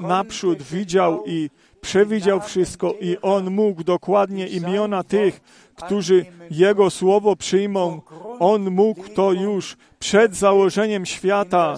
naprzód 0.00 0.62
widział 0.62 1.24
i 1.26 1.50
przewidział 1.80 2.40
wszystko 2.40 2.94
i 3.00 3.16
On 3.22 3.50
mógł 3.50 3.84
dokładnie 3.84 4.46
imiona 4.48 5.04
tych, 5.04 5.40
którzy 5.74 6.26
Jego 6.50 6.90
słowo 6.90 7.36
przyjmą. 7.36 8.00
On 8.38 8.70
mógł 8.70 9.08
to 9.08 9.32
już 9.32 9.76
przed 9.98 10.36
założeniem 10.36 11.06
świata 11.06 11.76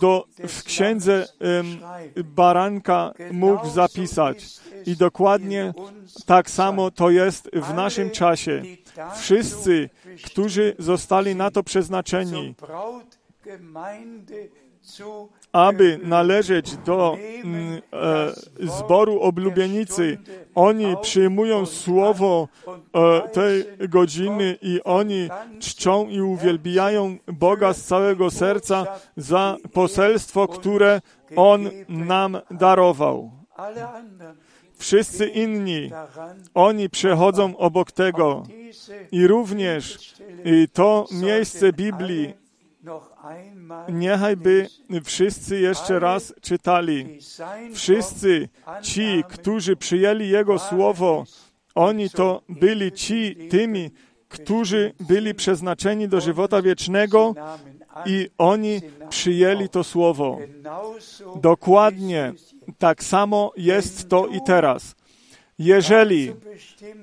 do, 0.00 0.24
w 0.48 0.62
księdze 0.62 1.26
baranka 2.24 3.12
mógł 3.32 3.68
zapisać. 3.68 4.44
I 4.86 4.96
dokładnie 4.96 5.74
tak 6.26 6.50
samo 6.50 6.90
to 6.90 7.10
jest 7.10 7.50
w 7.52 7.74
naszym 7.74 8.10
czasie. 8.10 8.62
Wszyscy, 9.20 9.90
którzy 10.24 10.76
zostali 10.78 11.36
na 11.36 11.50
to 11.50 11.62
przeznaczeni, 11.62 12.54
aby 15.52 16.00
należeć 16.02 16.76
do 16.76 17.16
mm, 17.44 17.82
e, 17.92 18.70
zboru 18.78 19.20
oblubienicy, 19.20 20.18
oni 20.54 20.96
przyjmują 21.02 21.66
słowo 21.66 22.48
e, 22.66 23.28
tej 23.28 23.64
godziny 23.88 24.58
i 24.62 24.80
oni 24.84 25.28
czczą 25.60 26.08
i 26.08 26.20
uwielbiają 26.20 27.16
Boga 27.26 27.72
z 27.72 27.82
całego 27.82 28.30
serca 28.30 28.86
za 29.16 29.56
poselstwo, 29.72 30.48
które 30.48 31.00
On 31.36 31.70
nam 31.88 32.38
darował. 32.50 33.30
Wszyscy 34.76 35.26
inni, 35.26 35.90
oni 36.54 36.90
przechodzą 36.90 37.56
obok 37.56 37.92
tego. 37.92 38.42
I 39.12 39.26
również 39.26 40.14
i 40.44 40.68
to 40.72 41.06
miejsce 41.12 41.72
Biblii 41.72 42.34
noch 43.68 43.76
einmal 43.76 43.92
niechaj 43.92 44.36
by 44.36 44.68
wszyscy 45.04 45.60
jeszcze 45.60 45.98
raz 45.98 46.34
czytali. 46.40 47.18
Wszyscy 47.74 48.48
ci, 48.82 49.24
którzy 49.28 49.76
przyjęli 49.76 50.28
Jego 50.28 50.58
słowo, 50.58 51.24
oni 51.74 52.10
to 52.10 52.42
byli 52.48 52.92
ci 52.92 53.36
tymi, 53.50 53.90
którzy 54.28 54.92
byli 55.00 55.34
przeznaczeni 55.34 56.08
do 56.08 56.20
żywota 56.20 56.62
wiecznego 56.62 57.34
i 58.06 58.28
oni 58.38 58.80
przyjęli 59.08 59.68
to 59.68 59.84
słowo. 59.84 60.38
Dokładnie 61.36 62.32
tak 62.78 63.04
samo 63.04 63.52
jest 63.56 64.08
to 64.08 64.26
i 64.26 64.40
teraz. 64.46 64.94
Jeżeli 65.58 66.32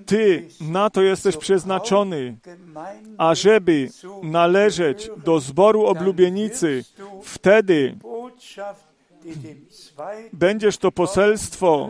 ty 0.06 0.48
na 0.62 0.90
to 0.90 1.02
jesteś 1.02 1.38
przeznaczony, 1.38 2.38
ażeby 3.18 3.90
należeć 4.24 5.10
do 5.26 5.40
zboru 5.40 5.86
oblubienicy, 5.86 6.84
wtedy 7.24 7.96
będziesz 10.34 10.78
to 10.78 10.92
poselstwo, 10.92 11.90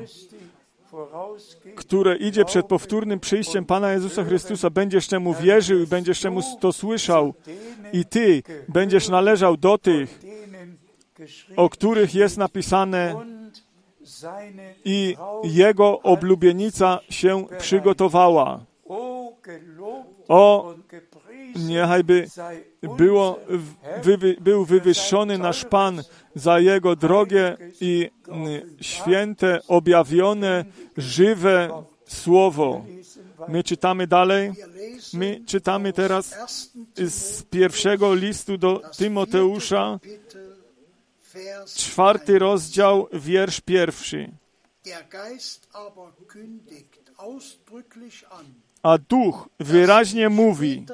które 1.75 2.17
idzie 2.17 2.45
przed 2.45 2.65
powtórnym 2.65 3.19
przyjściem 3.19 3.65
Pana 3.65 3.91
Jezusa 3.91 4.23
Chrystusa, 4.23 4.69
będziesz 4.69 5.07
temu 5.07 5.33
wierzył 5.33 5.79
i 5.79 5.87
będziesz 5.87 6.21
temu 6.21 6.41
to 6.59 6.73
słyszał. 6.73 7.33
I 7.93 8.05
ty 8.05 8.43
będziesz 8.67 9.09
należał 9.09 9.57
do 9.57 9.77
tych, 9.77 10.19
o 11.55 11.69
których 11.69 12.15
jest 12.15 12.37
napisane 12.37 13.15
i 14.85 15.15
Jego 15.43 15.99
oblubienica 16.01 16.99
się 17.09 17.45
przygotowała. 17.57 18.65
O, 20.27 20.73
niechajby 21.55 22.27
było, 22.97 23.39
unser 23.49 23.59
w- 23.59 24.03
wywy, 24.03 24.35
był 24.41 24.65
wywyższony 24.65 25.37
nasz 25.37 25.65
Pan 25.65 26.03
za 26.35 26.59
Jego 26.59 26.95
drogie 26.95 27.57
i 27.81 28.09
święte, 28.81 29.59
objawione, 29.67 30.65
żywe 30.97 31.83
Słowo. 32.05 32.85
My 33.47 33.63
czytamy 33.63 34.07
dalej. 34.07 34.51
My 35.13 35.41
czytamy 35.45 35.93
teraz 35.93 36.35
z 36.97 37.43
pierwszego 37.43 38.13
listu 38.15 38.57
do 38.57 38.81
Tymoteusza, 38.97 39.99
czwarty 41.75 42.39
rozdział, 42.39 43.07
wiersz 43.13 43.61
pierwszy. 43.61 44.31
A 48.83 48.97
Duch 48.97 49.49
wyraźnie 49.59 50.29
mówi, 50.29 50.85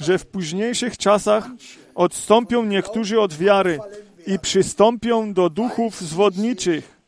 że 0.00 0.18
w 0.18 0.26
późniejszych 0.26 0.96
czasach 0.96 1.46
odstąpią 1.94 2.64
niektórzy 2.64 3.20
od 3.20 3.34
wiary 3.34 3.78
i 4.26 4.38
przystąpią 4.38 5.34
do 5.34 5.50
duchów 5.50 6.00
zwodniczych 6.00 6.98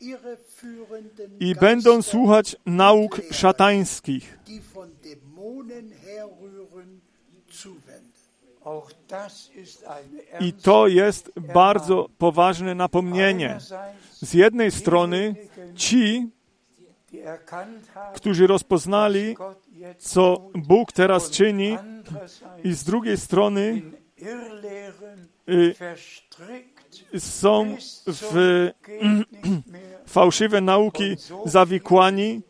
i 1.41 1.55
będą 1.55 2.03
słuchać 2.03 2.57
nauk 2.67 3.21
szatańskich. 3.31 4.39
I 10.41 10.53
to 10.53 10.87
jest 10.87 11.31
bardzo 11.55 12.09
poważne 12.19 12.75
napomnienie. 12.75 13.59
Z 14.13 14.35
jednej 14.35 14.71
strony 14.71 15.35
ci, 15.77 16.29
którzy 18.15 18.47
rozpoznali, 18.47 19.37
co 19.99 20.51
Bóg 20.55 20.93
teraz 20.93 21.31
czyni, 21.31 21.79
i 22.65 22.73
z 22.73 22.85
drugiej 22.85 23.17
strony 23.17 23.83
y, 25.49 25.75
są 27.19 27.77
w 28.07 28.71
fałszywe 30.07 30.61
nauki 30.61 31.17
zawikłani 31.45 32.43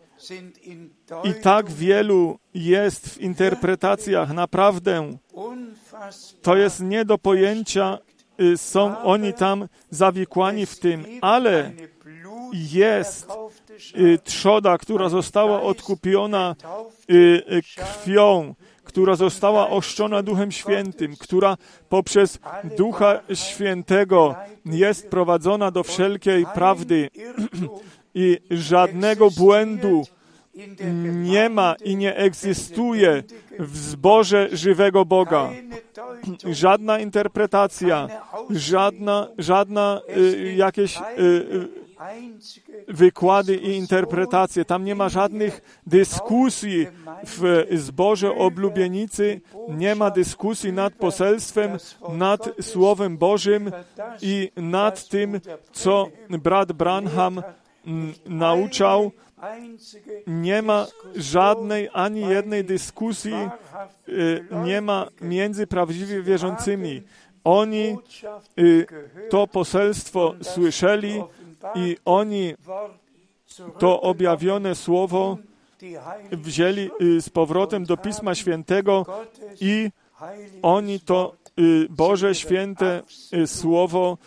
i 1.25 1.35
tak 1.43 1.71
wielu 1.71 2.39
jest 2.55 3.09
w 3.09 3.21
interpretacjach. 3.21 4.33
Naprawdę 4.33 5.17
to 6.43 6.57
jest 6.57 6.81
nie 6.81 7.05
do 7.05 7.19
pojęcia. 7.19 7.99
y, 8.41 8.59
Są 8.59 9.03
oni 9.03 9.33
tam 9.33 9.69
zawikłani 9.91 10.67
w 10.67 10.79
tym, 10.79 11.05
ale 11.21 11.73
jest 12.53 13.29
y, 13.97 14.19
trzoda, 14.25 14.79
która 14.79 15.09
została 15.09 15.63
odkupiona 15.63 16.57
y, 17.11 17.63
krwią, 17.77 18.55
która 18.85 19.17
została 19.17 19.71
oszczona 19.71 20.23
Duchem 20.23 20.53
Świętym, 20.53 21.17
która 21.17 21.57
poprzez 21.89 22.39
Ducha 22.77 23.21
Świętego 23.35 24.35
jest 24.65 25.11
prowadzona 25.11 25.71
do 25.71 25.83
wszelkiej 25.83 26.47
prawdy 26.55 27.11
i 28.15 28.39
żadnego 28.51 29.31
błędu 29.31 30.05
nie 31.15 31.49
ma 31.49 31.75
i 31.85 31.97
nie 31.97 32.17
egzystuje 32.17 33.23
w 33.59 33.77
zborze 33.77 34.49
żywego 34.53 35.05
Boga. 35.05 35.51
Żadna 36.53 36.99
interpretacja, 36.99 38.09
żadna, 38.51 39.29
żadna 39.39 40.01
y, 40.17 40.55
jakieś 40.57 40.97
y, 40.97 41.01
y, 41.19 41.81
wykłady 42.89 43.57
i 43.57 43.77
interpretacje. 43.77 44.65
Tam 44.65 44.85
nie 44.85 44.95
ma 44.95 45.09
żadnych 45.09 45.81
dyskusji 45.87 46.87
w 47.27 47.67
zborze 47.73 48.35
oblubienicy, 48.35 49.41
nie 49.69 49.95
ma 49.95 50.11
dyskusji 50.11 50.73
nad 50.73 50.95
poselstwem, 50.95 51.79
nad 52.09 52.49
Słowem 52.61 53.19
Bożym 53.19 53.73
i 54.23 54.51
nad 54.57 55.09
tym, 55.09 55.41
co 55.73 56.09
brat 56.29 56.73
Branham 56.73 57.43
nauczał. 58.27 59.13
Nie 60.27 60.63
ma 60.63 60.87
żadnej 61.17 61.89
ani 61.93 62.21
jednej 62.21 62.65
dyskusji, 62.65 63.35
y, 64.09 64.45
nie 64.65 64.81
ma 64.81 65.07
między 65.21 65.67
prawdziwie 65.67 66.23
wierzącymi. 66.23 67.03
Oni 67.45 67.97
y, 68.59 68.87
to 69.31 69.47
poselstwo 69.47 70.35
słyszeli 70.43 71.23
i 71.75 71.97
oni 72.05 72.55
to 73.79 74.01
objawione 74.01 74.75
słowo 74.75 75.39
wzięli 76.33 76.91
y, 77.03 77.21
z 77.21 77.31
powrotem 77.31 77.85
do 77.85 77.97
Pisma 77.97 78.35
Świętego 78.35 79.07
i 79.61 79.91
oni 80.63 81.01
to 81.01 81.37
Boże 81.91 82.35
Święte 82.35 83.03
y, 83.35 83.47
Słowo 83.47 84.19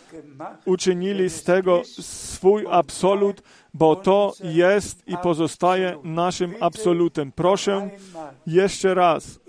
uczynili 0.64 1.30
z 1.30 1.42
tego 1.42 1.82
swój 2.00 2.66
absolut, 2.70 3.42
bo 3.74 3.96
to 3.96 4.32
jest 4.44 5.08
i 5.08 5.16
pozostaje 5.16 5.98
naszym 6.04 6.54
absolutem. 6.60 7.32
Proszę 7.32 7.90
jeszcze 8.46 8.94
raz. 8.94 9.40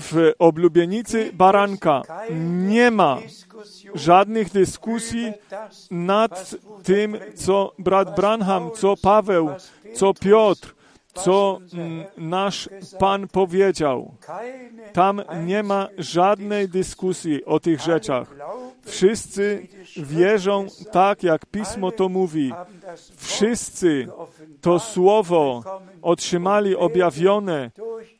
W 0.00 0.32
oblubienicy 0.38 1.30
baranka 1.32 2.02
nie 2.66 2.90
ma 2.90 3.18
żadnych 3.94 4.50
dyskusji 4.50 5.32
nad 5.90 6.50
tym, 6.82 7.18
co 7.34 7.72
brat 7.78 8.16
Branham, 8.16 8.70
co 8.74 8.94
Paweł, 8.96 9.50
co 9.94 10.14
Piotr, 10.14 10.74
co 11.14 11.58
mm, 11.74 12.04
nasz 12.16 12.68
Pan 12.98 13.28
powiedział. 13.28 14.14
Tam 14.92 15.22
nie 15.44 15.62
ma 15.62 15.88
żadnej 15.98 16.68
dyskusji 16.68 17.44
o 17.44 17.60
tych 17.60 17.80
rzeczach. 17.80 18.34
Wszyscy 18.82 19.68
wierzą 19.96 20.66
tak, 20.92 21.22
jak 21.22 21.46
Pismo 21.46 21.92
to 21.92 22.08
mówi. 22.08 22.52
Wszyscy 23.16 24.08
to 24.60 24.78
słowo 24.78 25.62
otrzymali 26.02 26.76
objawione 26.76 27.70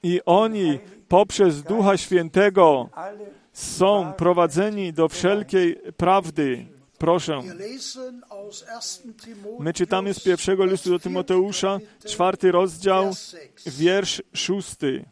i 0.03 0.21
oni 0.27 0.79
poprzez 1.09 1.63
Ducha 1.63 1.97
Świętego 1.97 2.89
są 3.53 4.13
prowadzeni 4.13 4.93
do 4.93 5.09
wszelkiej 5.09 5.77
prawdy. 5.97 6.67
Proszę. 7.03 7.43
My 9.59 9.73
czytamy 9.73 10.15
z 10.15 10.21
pierwszego 10.21 10.65
listu 10.67 10.91
do 10.91 10.99
Tymoteusza, 10.99 11.79
czwarty 12.07 12.53
rozdział, 12.53 13.15
wiersz 13.67 14.23
szósty. 14.35 15.05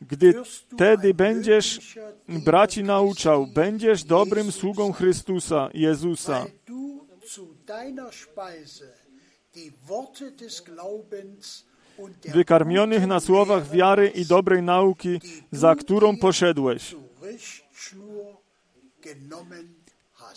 Gdy 0.00 0.44
wtedy 0.44 1.14
będziesz 1.14 1.98
braci 2.28 2.82
nauczał, 2.82 3.46
będziesz 3.46 4.04
dobrym 4.04 4.52
sługą 4.52 4.92
Chrystusa, 4.92 5.70
Jezusa. 5.74 6.46
Wykarmionych 12.24 13.06
na 13.06 13.20
słowach 13.20 13.70
wiary 13.70 14.08
i 14.08 14.26
dobrej 14.26 14.62
nauki, 14.62 15.20
za 15.52 15.74
którą 15.74 16.16
poszedłeś, 16.16 16.96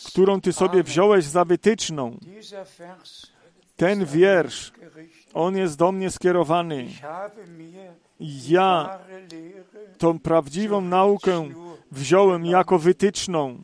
którą 0.05 0.41
ty 0.41 0.53
sobie 0.53 0.83
wziąłeś 0.83 1.25
za 1.25 1.45
wytyczną. 1.45 2.17
Ten 3.75 4.05
wiersz, 4.05 4.71
on 5.33 5.57
jest 5.57 5.77
do 5.77 5.91
mnie 5.91 6.11
skierowany. 6.11 6.87
Ja 8.47 8.99
tą 9.97 10.19
prawdziwą 10.19 10.81
naukę 10.81 11.49
wziąłem 11.91 12.45
jako 12.45 12.79
wytyczną. 12.79 13.63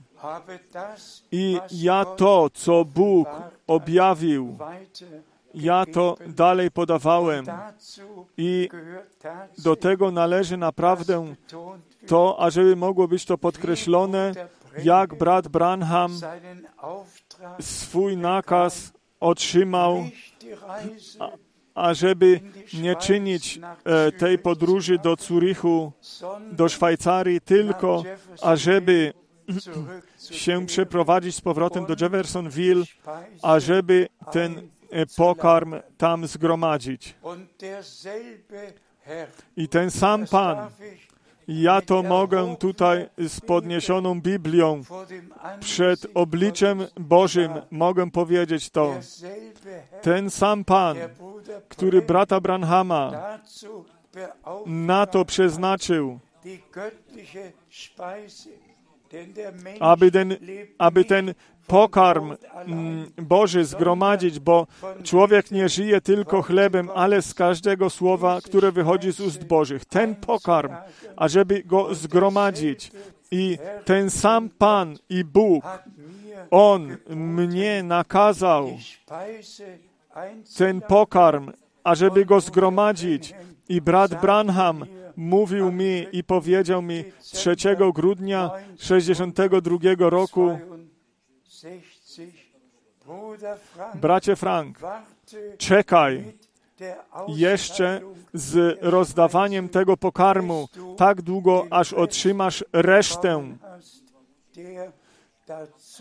I 1.32 1.60
ja 1.72 2.06
to, 2.06 2.50
co 2.54 2.86
Bóg 2.86 3.28
objawił, 3.68 4.58
ja 5.58 5.86
to 5.86 6.18
dalej 6.28 6.72
podawałem. 6.72 7.46
I 8.38 8.70
do 9.58 9.76
tego 9.76 10.12
należy 10.12 10.58
naprawdę 10.58 11.36
to, 12.08 12.40
ażeby 12.40 12.76
mogło 12.76 13.08
być 13.08 13.26
to 13.26 13.38
podkreślone, 13.38 14.34
jak 14.84 15.18
brat 15.18 15.48
Branham 15.48 16.20
swój 17.60 18.18
nakaz 18.18 18.94
otrzymał, 19.20 20.04
ażeby 21.76 22.40
nie 22.74 22.96
czynić 22.96 23.60
e, 23.86 24.12
tej 24.12 24.40
podróży 24.40 24.98
do 24.98 25.16
Zurichu, 25.20 25.92
do 26.52 26.70
Szwajcarii, 26.70 27.42
tylko 27.42 28.04
ażeby 28.42 29.14
się 30.32 30.66
przeprowadzić 30.66 31.36
z 31.36 31.42
powrotem 31.42 31.86
do 31.86 31.96
Jeffersonville, 32.02 32.84
ażeby 33.42 34.08
ten 34.32 34.70
pokarm 35.18 35.76
tam 35.98 36.28
zgromadzić. 36.28 37.16
I 39.58 39.68
ten 39.68 39.92
sam 39.92 40.28
Pan, 40.28 40.58
ja 41.48 41.82
to 41.82 42.04
mogę 42.04 42.56
tutaj 42.56 43.10
z 43.18 43.42
podniesioną 43.42 44.22
Biblią 44.22 44.82
przed 45.60 46.06
obliczem 46.14 46.86
Bożym, 46.96 47.52
mogę 47.72 48.12
powiedzieć 48.12 48.70
to. 48.70 48.94
Ten 50.02 50.30
sam 50.30 50.66
Pan, 50.66 50.98
który 51.70 52.02
brata 52.02 52.42
Branhama 52.42 53.12
na 54.66 55.06
to 55.06 55.26
przeznaczył, 55.26 56.20
aby 59.80 60.12
ten, 60.12 60.36
aby 60.78 61.06
ten 61.06 61.34
pokarm 61.68 62.36
mm, 62.66 63.12
Boży 63.18 63.66
zgromadzić, 63.66 64.40
bo 64.40 64.68
człowiek 65.04 65.52
nie 65.52 65.70
żyje 65.70 66.02
tylko 66.02 66.42
chlebem, 66.42 66.90
ale 66.96 67.22
z 67.22 67.34
każdego 67.34 67.90
słowa, 67.90 68.40
które 68.44 68.72
wychodzi 68.72 69.12
z 69.12 69.20
ust 69.20 69.44
Bożych. 69.46 69.86
Ten 69.86 70.16
pokarm, 70.16 70.74
ażeby 71.16 71.64
go 71.64 71.96
zgromadzić. 71.96 72.92
I 73.32 73.58
ten 73.86 74.10
sam 74.10 74.50
Pan 74.50 74.98
i 75.10 75.24
Bóg, 75.24 75.64
On 76.52 76.98
mnie 77.10 77.84
nakazał 77.84 78.70
ten 80.58 80.82
pokarm, 80.82 81.52
ażeby 81.84 82.26
go 82.26 82.42
zgromadzić. 82.42 83.34
I 83.70 83.82
brat 83.82 84.22
Branham 84.22 84.86
mówił 85.18 85.72
mi 85.72 86.06
i 86.12 86.24
powiedział 86.24 86.82
mi 86.82 87.04
3 87.22 87.56
grudnia 87.94 88.52
62 88.78 90.10
roku, 90.10 90.60
Bracie 93.96 94.36
Frank, 94.36 94.80
czekaj 95.58 96.34
jeszcze 97.28 98.02
z 98.34 98.78
rozdawaniem 98.82 99.70
tego 99.70 99.98
pokarmu 99.98 100.68
tak 100.98 101.22
długo, 101.22 101.68
aż 101.70 101.94
otrzymasz 101.94 102.66
resztę, 102.74 103.58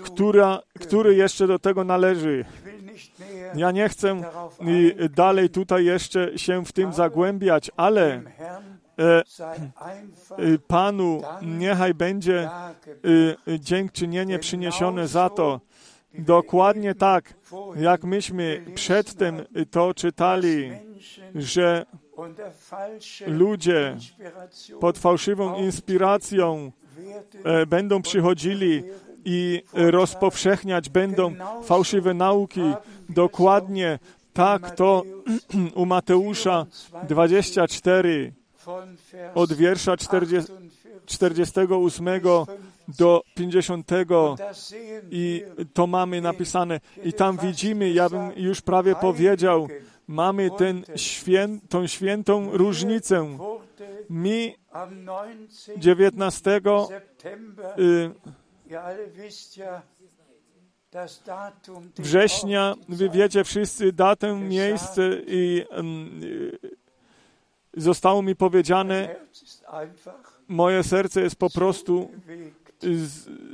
która, 0.04 0.60
który 0.80 1.14
jeszcze 1.14 1.46
do 1.46 1.58
tego 1.58 1.84
należy. 1.84 2.44
Ja 3.54 3.70
nie 3.70 3.88
chcę 3.88 4.22
dalej 5.10 5.50
tutaj 5.50 5.84
jeszcze 5.84 6.38
się 6.38 6.64
w 6.64 6.72
tym 6.72 6.92
zagłębiać, 6.92 7.70
ale 7.76 8.22
Panu 10.66 11.22
niechaj 11.42 11.94
będzie 11.94 12.50
e, 13.48 13.60
dziękczynienie 13.60 14.38
przyniesione 14.38 15.08
za 15.08 15.30
to, 15.30 15.60
Dokładnie 16.18 16.94
tak, 16.94 17.34
jak 17.76 18.04
myśmy 18.04 18.64
przedtem 18.74 19.42
to 19.70 19.94
czytali, 19.94 20.70
że 21.34 21.86
ludzie 23.26 23.96
pod 24.80 24.98
fałszywą 24.98 25.56
inspiracją 25.56 26.72
e, 27.44 27.66
będą 27.66 28.02
przychodzili 28.02 28.82
i 29.24 29.62
rozpowszechniać 29.72 30.88
będą 30.88 31.34
fałszywe 31.62 32.14
nauki. 32.14 32.74
Dokładnie 33.08 33.98
tak 34.32 34.70
to 34.70 35.02
u 35.74 35.86
Mateusza 35.86 36.66
24 37.08 38.32
od 39.34 39.52
wiersza 39.52 39.96
40, 39.96 40.52
48 41.06 42.08
do 42.88 43.22
50 43.34 43.86
i 45.10 45.44
to 45.74 45.86
mamy 45.86 46.20
napisane. 46.20 46.80
I 47.04 47.12
tam 47.12 47.38
widzimy, 47.38 47.90
ja 47.90 48.08
bym 48.08 48.32
już 48.36 48.60
prawie 48.60 48.94
powiedział, 48.94 49.68
mamy 50.06 50.50
ten 50.58 50.84
świę, 50.96 51.48
tą 51.68 51.86
świętą 51.86 52.56
różnicę. 52.56 53.38
Mi 54.10 54.54
19 55.76 56.60
y, 57.78 58.10
września, 61.98 62.74
wy 62.88 63.10
wiecie 63.10 63.44
wszyscy 63.44 63.92
datę, 63.92 64.34
miejsce 64.34 65.10
i 65.26 65.64
y, 66.62 66.76
zostało 67.76 68.22
mi 68.22 68.36
powiedziane, 68.36 69.16
moje 70.48 70.82
serce 70.82 71.20
jest 71.20 71.36
po 71.36 71.50
prostu 71.50 72.10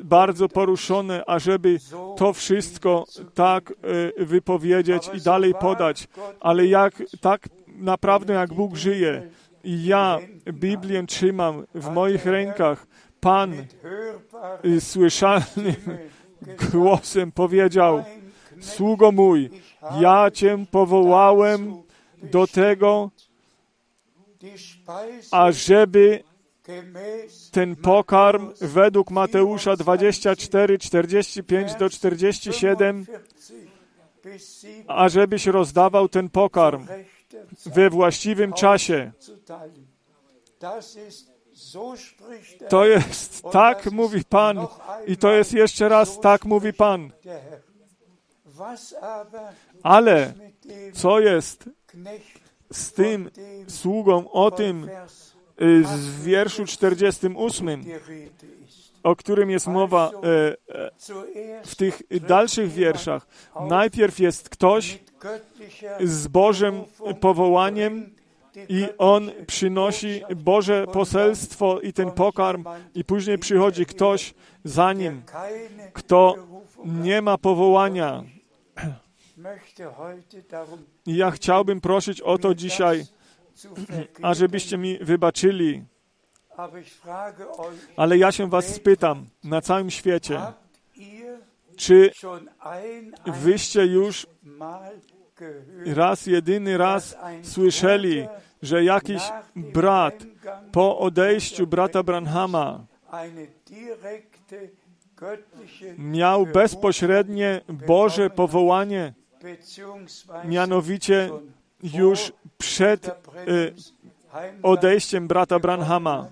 bardzo 0.04 0.48
poruszone, 0.48 1.24
ażeby 1.26 1.78
to 2.16 2.32
wszystko 2.32 3.04
tak 3.34 3.74
e, 4.18 4.24
wypowiedzieć 4.24 5.10
i 5.14 5.20
dalej 5.20 5.54
podać. 5.60 6.08
Ale 6.40 6.66
jak 6.66 7.02
tak 7.20 7.48
naprawdę, 7.66 8.34
jak 8.34 8.54
Bóg 8.54 8.76
żyje 8.76 9.30
i 9.64 9.84
ja 9.84 10.18
Biblię 10.52 11.06
trzymam 11.06 11.66
w 11.74 11.90
moich 11.90 12.26
rękach, 12.26 12.86
Pan 13.20 13.54
słyszalnym 14.80 15.74
głosem 16.70 17.32
powiedział, 17.32 18.04
sługo 18.60 19.12
mój, 19.12 19.50
ja 20.00 20.30
Cię 20.30 20.64
powołałem 20.70 21.82
do 22.22 22.46
tego, 22.46 23.10
ażeby 25.30 26.24
ten 27.50 27.76
pokarm 27.76 28.52
według 28.60 29.10
Mateusza 29.10 29.76
24, 29.76 30.78
45 30.78 31.74
do 31.74 31.90
47, 31.90 33.06
ażebyś 34.86 35.46
rozdawał 35.46 36.08
ten 36.08 36.30
pokarm 36.30 36.86
we 37.66 37.90
właściwym 37.90 38.52
czasie. 38.52 39.12
To 42.68 42.84
jest 42.84 43.42
tak, 43.52 43.92
mówi 43.92 44.24
Pan, 44.24 44.66
i 45.06 45.16
to 45.16 45.32
jest 45.32 45.52
jeszcze 45.52 45.88
raz 45.88 46.20
tak, 46.20 46.44
mówi 46.44 46.72
Pan. 46.72 47.10
Ale 49.82 50.34
co 50.92 51.20
jest 51.20 51.70
z 52.72 52.92
tym 52.92 53.30
sługą 53.68 54.30
o 54.30 54.50
tym 54.50 54.88
y, 54.88 55.82
w 55.84 56.22
wierszu 56.22 56.66
48, 56.66 57.84
o 59.02 59.16
którym 59.16 59.50
jest 59.50 59.66
mowa 59.66 60.10
e, 60.10 60.56
e, 60.74 60.90
w 61.64 61.76
tych 61.76 62.02
dalszych 62.28 62.72
wierszach? 62.72 63.26
Najpierw 63.68 64.18
jest 64.18 64.48
ktoś 64.48 64.98
z 66.00 66.28
Bożym 66.28 66.84
powołaniem, 67.20 68.10
i 68.68 68.88
on 68.98 69.30
przynosi 69.46 70.22
Boże 70.36 70.86
poselstwo 70.92 71.80
i 71.80 71.92
ten 71.92 72.10
pokarm, 72.10 72.64
i 72.94 73.04
później 73.04 73.38
przychodzi 73.38 73.86
ktoś 73.86 74.34
za 74.64 74.92
nim, 74.92 75.22
kto 75.92 76.34
nie 76.84 77.22
ma 77.22 77.38
powołania. 77.38 78.24
Ja 81.06 81.30
chciałbym 81.30 81.80
prosić 81.80 82.20
o 82.20 82.38
to 82.38 82.54
dzisiaj, 82.54 83.04
ażebyście 84.22 84.78
mi 84.78 84.98
wybaczyli. 84.98 85.84
Ale 87.96 88.18
ja 88.18 88.32
się 88.32 88.50
was 88.50 88.74
spytam 88.74 89.26
na 89.44 89.60
całym 89.60 89.90
świecie, 89.90 90.40
czy 91.76 92.10
wyście 93.26 93.86
już 93.86 94.26
raz, 95.86 96.26
jedyny 96.26 96.78
raz 96.78 97.16
słyszeli, 97.42 98.26
że 98.62 98.84
jakiś 98.84 99.22
brat 99.56 100.14
po 100.72 100.98
odejściu 100.98 101.66
brata 101.66 102.02
Branhama 102.02 102.86
miał 105.98 106.46
bezpośrednie 106.46 107.60
Boże 107.68 108.30
powołanie, 108.30 109.14
mianowicie 110.44 111.30
już 111.82 112.32
przed 112.58 113.08
y, 113.08 113.12
odejściem 114.62 115.28
brata 115.28 115.58
Branhama. 115.58 116.30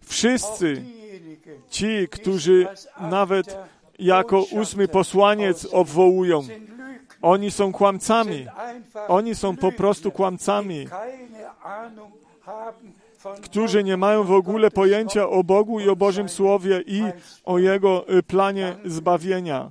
Wszyscy 0.00 0.82
ci, 1.70 2.08
którzy 2.10 2.66
nawet 3.00 3.56
jako 3.98 4.42
ósmy 4.42 4.88
posłaniec 4.88 5.66
obwołują, 5.72 6.42
oni 7.22 7.50
są 7.50 7.72
kłamcami. 7.72 8.46
Oni 9.08 9.34
są 9.34 9.56
po 9.56 9.72
prostu 9.72 10.12
kłamcami, 10.12 10.88
którzy 13.42 13.84
nie 13.84 13.96
mają 13.96 14.24
w 14.24 14.32
ogóle 14.32 14.70
pojęcia 14.70 15.28
o 15.28 15.44
Bogu 15.44 15.80
i 15.80 15.88
o 15.88 15.96
Bożym 15.96 16.28
Słowie 16.28 16.82
i 16.86 17.02
o 17.44 17.58
Jego 17.58 18.14
y, 18.14 18.22
planie 18.22 18.76
zbawienia. 18.84 19.70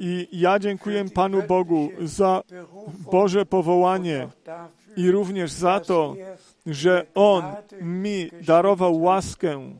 I 0.00 0.28
ja 0.32 0.58
dziękuję 0.58 1.04
Panu 1.04 1.42
Bogu 1.42 1.88
za 2.00 2.42
Boże 3.12 3.46
powołanie 3.46 4.28
i 4.96 5.10
również 5.10 5.50
za 5.52 5.80
to, 5.80 6.14
że 6.66 7.06
On 7.14 7.44
mi 7.80 8.30
darował 8.46 9.02
łaskę, 9.02 9.76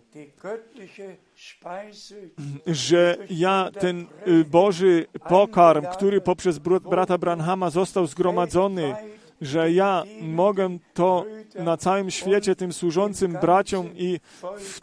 że 2.67 3.17
ja 3.31 3.71
ten 3.81 4.07
y, 4.29 4.45
Boży 4.45 5.07
pokarm, 5.29 5.87
który 5.87 6.21
poprzez 6.21 6.59
brata 6.91 7.19
Branhama 7.19 7.71
został 7.71 8.07
zgromadzony, 8.07 8.95
że 9.41 9.73
ja 9.73 10.05
mogę 10.21 10.79
to 10.95 11.25
na 11.55 11.77
całym 11.77 12.11
świecie 12.11 12.57
tym 12.57 12.73
służącym 12.73 13.33
braciom 13.33 13.91
i 13.95 14.21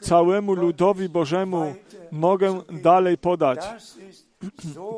całemu 0.02 0.54
ludowi 0.54 1.10
Bożemu 1.10 1.76
mogę 2.16 2.62
dalej 2.82 3.18
podać. 3.18 3.60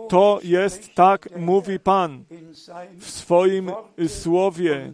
To 0.10 0.40
jest 0.44 0.96
tak, 0.96 1.30
mówi 1.38 1.80
Pan 1.80 2.24
w 3.00 3.10
swoim 3.10 3.72
słowie 4.08 4.94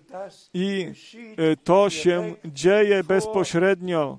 i 0.53 0.91
y, 1.39 1.57
to 1.63 1.89
się 1.89 2.35
dzieje 2.45 3.03
bezpośrednio 3.03 4.17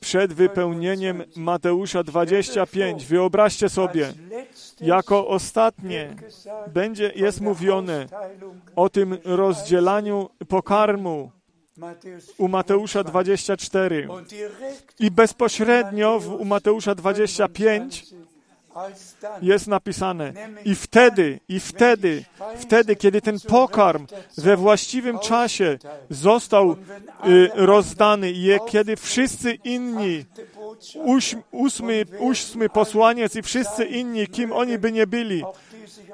przed 0.00 0.32
wypełnieniem 0.32 1.22
Mateusza 1.36 2.02
25. 2.02 3.06
Wyobraźcie 3.06 3.68
sobie, 3.68 4.12
jako 4.80 5.28
ostatnie 5.28 6.16
będzie, 6.72 7.12
jest 7.16 7.40
mówione 7.40 8.06
o 8.76 8.88
tym 8.88 9.18
rozdzielaniu 9.24 10.28
pokarmu 10.48 11.30
u 12.38 12.48
Mateusza 12.48 13.04
24 13.04 14.08
i 15.00 15.10
bezpośrednio 15.10 16.20
w, 16.20 16.32
u 16.32 16.44
Mateusza 16.44 16.94
25 16.94 18.04
jest 19.42 19.66
napisane. 19.66 20.32
I 20.64 20.74
wtedy, 20.74 21.40
i 21.48 21.60
wtedy, 21.60 22.24
wtedy, 22.56 22.96
kiedy 22.96 23.20
ten 23.20 23.40
pokarm 23.40 24.06
we 24.38 24.56
właściwym 24.56 25.18
czasie 25.18 25.78
został 26.10 26.72
y, 26.72 27.50
rozdany 27.54 28.30
i 28.30 28.50
kiedy 28.68 28.96
wszyscy 28.96 29.54
inni, 29.54 30.24
ósmy, 31.52 32.04
ósmy 32.18 32.68
posłaniec 32.68 33.36
i 33.36 33.42
wszyscy 33.42 33.84
inni, 33.84 34.26
kim 34.26 34.52
oni 34.52 34.78
by 34.78 34.92
nie 34.92 35.06
byli, 35.06 35.42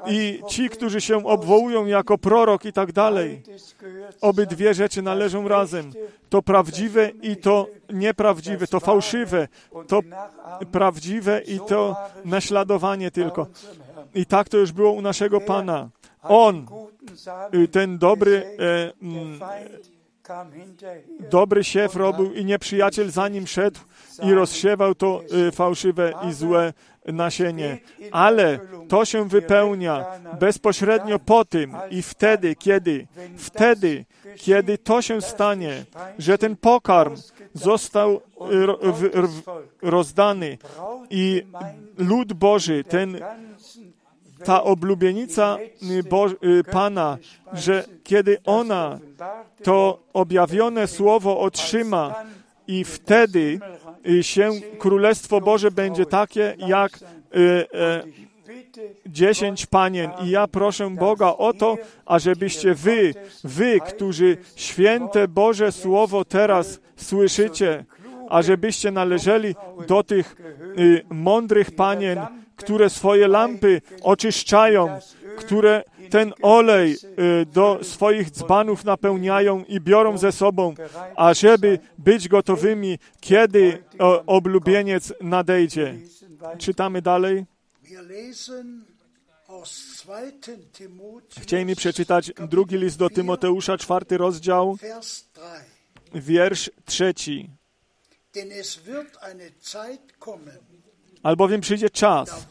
i 0.06 0.42
ci, 0.48 0.70
którzy 0.70 1.00
się 1.00 1.26
obwołują 1.26 1.86
jako 1.86 2.18
prorok 2.18 2.64
i 2.64 2.72
tak 2.72 2.92
dalej. 2.92 3.42
Obydwie 4.20 4.74
rzeczy 4.74 5.02
należą 5.02 5.48
razem. 5.48 5.92
To 6.28 6.42
prawdziwe 6.42 7.10
i 7.22 7.36
to 7.36 7.66
nieprawdziwe, 7.92 8.66
to 8.66 8.80
fałszywe, 8.80 9.48
to 9.88 10.00
prawdziwe 10.72 11.40
i 11.40 11.60
to 11.68 11.96
naśladowanie 12.24 13.10
tylko. 13.10 13.46
I 14.14 14.26
tak 14.26 14.48
to 14.48 14.56
już 14.56 14.72
było 14.72 14.92
u 14.92 15.02
naszego 15.02 15.40
Pana. 15.40 15.88
On, 16.22 16.66
y, 17.54 17.68
ten 17.68 17.98
dobry, 17.98 18.56
e, 18.58 18.92
dobry 21.30 21.64
siew 21.64 21.96
robił 21.96 22.32
i 22.32 22.44
nieprzyjaciel 22.44 23.10
za 23.10 23.28
nim 23.28 23.46
szedł 23.46 23.80
i 24.22 24.32
rozsiewał 24.32 24.94
to 24.94 25.20
y, 25.48 25.52
fałszywe 25.52 26.12
i 26.28 26.32
złe 26.32 26.72
nasienie. 27.06 27.78
Ale 28.12 28.58
to 28.88 29.04
się 29.04 29.28
wypełnia 29.28 30.04
bezpośrednio 30.40 31.18
po 31.18 31.44
tym 31.44 31.76
i 31.90 32.02
wtedy, 32.02 32.54
kiedy, 32.54 33.06
wtedy, 33.36 34.04
kiedy 34.36 34.78
to 34.78 35.02
się 35.02 35.20
stanie, 35.20 35.84
że 36.18 36.38
ten 36.38 36.56
pokarm 36.56 37.16
został 37.54 38.20
rozdany 39.82 40.58
i 41.10 41.42
lud 41.98 42.32
Boży, 42.32 42.84
ten 42.84 43.20
ta 44.44 44.64
oblubienica 44.64 45.58
Bo 46.10 46.26
Pana, 46.72 47.18
że 47.52 47.84
kiedy 48.04 48.38
ona 48.44 48.98
to 49.62 50.02
objawione 50.12 50.86
słowo 50.86 51.40
otrzyma, 51.40 52.14
i 52.66 52.84
wtedy 52.84 53.60
y, 54.08 54.22
się 54.22 54.50
Królestwo 54.78 55.40
Boże 55.40 55.70
będzie 55.70 56.06
takie 56.06 56.56
jak 56.58 56.98
y, 56.98 57.38
y, 57.38 57.66
dziesięć 59.06 59.66
panien. 59.66 60.10
I 60.24 60.30
ja 60.30 60.46
proszę 60.46 60.90
Boga 60.90 61.26
o 61.26 61.52
to, 61.52 61.76
ażebyście 62.06 62.74
wy, 62.74 63.14
wy, 63.44 63.80
którzy 63.80 64.36
święte 64.56 65.28
Boże 65.28 65.72
Słowo 65.72 66.24
teraz 66.24 66.80
słyszycie, 66.96 67.84
ażebyście 68.28 68.90
należeli 68.90 69.54
do 69.88 70.02
tych 70.02 70.36
mądrych 71.10 71.70
panien, 71.70 72.18
które 72.56 72.90
swoje 72.90 73.28
lampy 73.28 73.80
oczyszczają, 74.02 75.00
które 75.36 75.82
ten 76.10 76.32
olej 76.42 76.96
y, 77.42 77.46
do 77.46 77.78
swoich 77.82 78.30
dzbanów 78.30 78.84
napełniają 78.84 79.64
i 79.64 79.80
biorą 79.80 80.18
ze 80.18 80.32
sobą, 80.32 80.74
ażeby 81.16 81.78
być 81.98 82.28
gotowymi, 82.28 82.98
kiedy 83.20 83.82
oblubieniec 84.26 85.12
nadejdzie. 85.20 85.98
Czytamy 86.58 87.02
dalej. 87.02 87.44
Chcieli 91.38 91.64
mi 91.64 91.76
przeczytać 91.76 92.32
drugi 92.50 92.76
list 92.78 92.98
do 92.98 93.10
Tymoteusza, 93.10 93.78
czwarty 93.78 94.18
rozdział, 94.18 94.76
wiersz 96.14 96.70
trzeci. 96.84 97.50
Denn 98.34 98.52
es 98.52 98.76
wird 98.76 99.16
eine 99.22 99.50
Zeit 99.60 100.00
kommen, 100.18 100.58
Albowiem 101.24 101.60
przyjdzie 101.60 101.90
czas, 101.90 102.46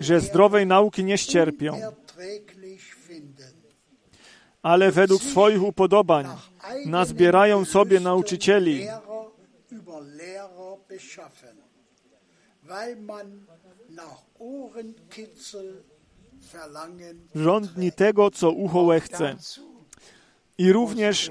że 0.00 0.20
zdrowej 0.20 0.66
nauki 0.66 1.04
nie 1.04 1.18
ścierpią, 1.18 1.80
ale 4.62 4.92
według 4.92 5.22
swoich 5.22 5.62
upodobań 5.62 6.26
nazbierają 6.86 7.64
sobie 7.64 8.00
nauczycieli, 8.00 8.86
rządni 17.34 17.92
tego, 17.92 18.30
co 18.30 18.50
ucho 18.50 18.80
łechce. 18.82 19.36
I 20.58 20.72
również 20.72 21.30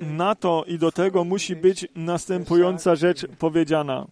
na 0.00 0.34
to 0.34 0.64
i 0.66 0.78
do 0.78 0.92
tego 0.92 1.24
musi 1.24 1.56
być 1.56 1.88
następująca 1.94 2.94
rzecz 2.94 3.26
powiedziana. 3.38 4.06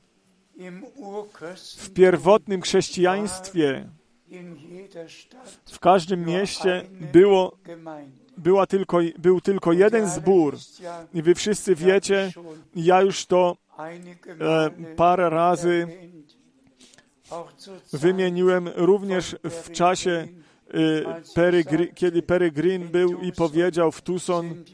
W 1.77 1.91
pierwotnym 1.91 2.61
chrześcijaństwie 2.61 3.89
w 5.65 5.79
każdym 5.79 6.27
mieście 6.27 6.83
było, 7.13 7.59
była 8.37 8.67
tylko, 8.67 8.99
był 9.19 9.41
tylko 9.41 9.73
jeden 9.73 10.11
zbór. 10.11 10.57
I 11.15 11.23
wy 11.23 11.35
wszyscy 11.35 11.75
wiecie, 11.75 12.33
ja 12.77 13.03
już 13.03 13.27
to 13.27 13.57
e, 14.41 14.71
parę 14.97 15.31
razy 15.31 15.87
wymieniłem 17.93 18.69
również 18.77 19.37
w 19.45 19.71
czasie, 19.71 20.29
Gri- 21.65 21.95
kiedy 21.95 22.23
Perry 22.23 22.51
Green 22.51 22.89
był 22.89 23.21
i 23.21 23.33
powiedział 23.33 23.93
w 23.93 24.03
Tucson, 24.03 24.65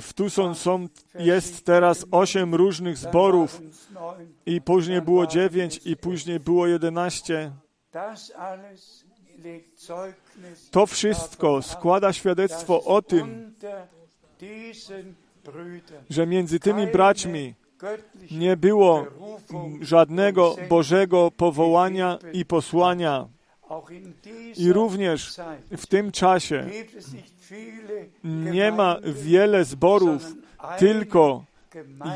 w 0.00 0.12
Tucson 0.12 0.54
są, 0.54 0.88
jest 1.18 1.64
teraz 1.64 2.06
osiem 2.10 2.54
różnych 2.54 2.98
zborów 2.98 3.62
i 4.46 4.60
później 4.60 5.02
było 5.02 5.26
dziewięć 5.26 5.80
i 5.84 5.96
później 5.96 6.40
było 6.40 6.66
jedenaście. 6.66 7.52
To 10.70 10.86
wszystko 10.86 11.62
składa 11.62 12.12
świadectwo 12.12 12.84
o 12.84 13.02
tym, 13.02 13.54
że 16.10 16.26
między 16.26 16.60
tymi 16.60 16.86
braćmi 16.86 17.54
nie 18.30 18.56
było 18.56 19.06
żadnego 19.80 20.56
Bożego 20.68 21.30
powołania 21.30 22.18
i 22.32 22.44
posłania. 22.44 23.28
I 24.56 24.72
również 24.72 25.40
w 25.76 25.86
tym 25.86 26.12
czasie 26.12 26.66
nie 28.24 28.72
ma 28.72 28.96
wiele 29.04 29.64
zborów, 29.64 30.34
tylko 30.78 31.44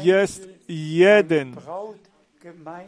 jest 0.02 0.48
jeden, 0.68 1.56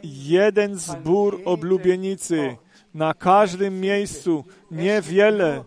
jeden 0.03 0.75
zbór 0.75 1.41
oblubienicy 1.45 2.55
na 2.93 3.13
każdym 3.13 3.79
miejscu. 3.79 4.43
Niewiele, 4.71 5.63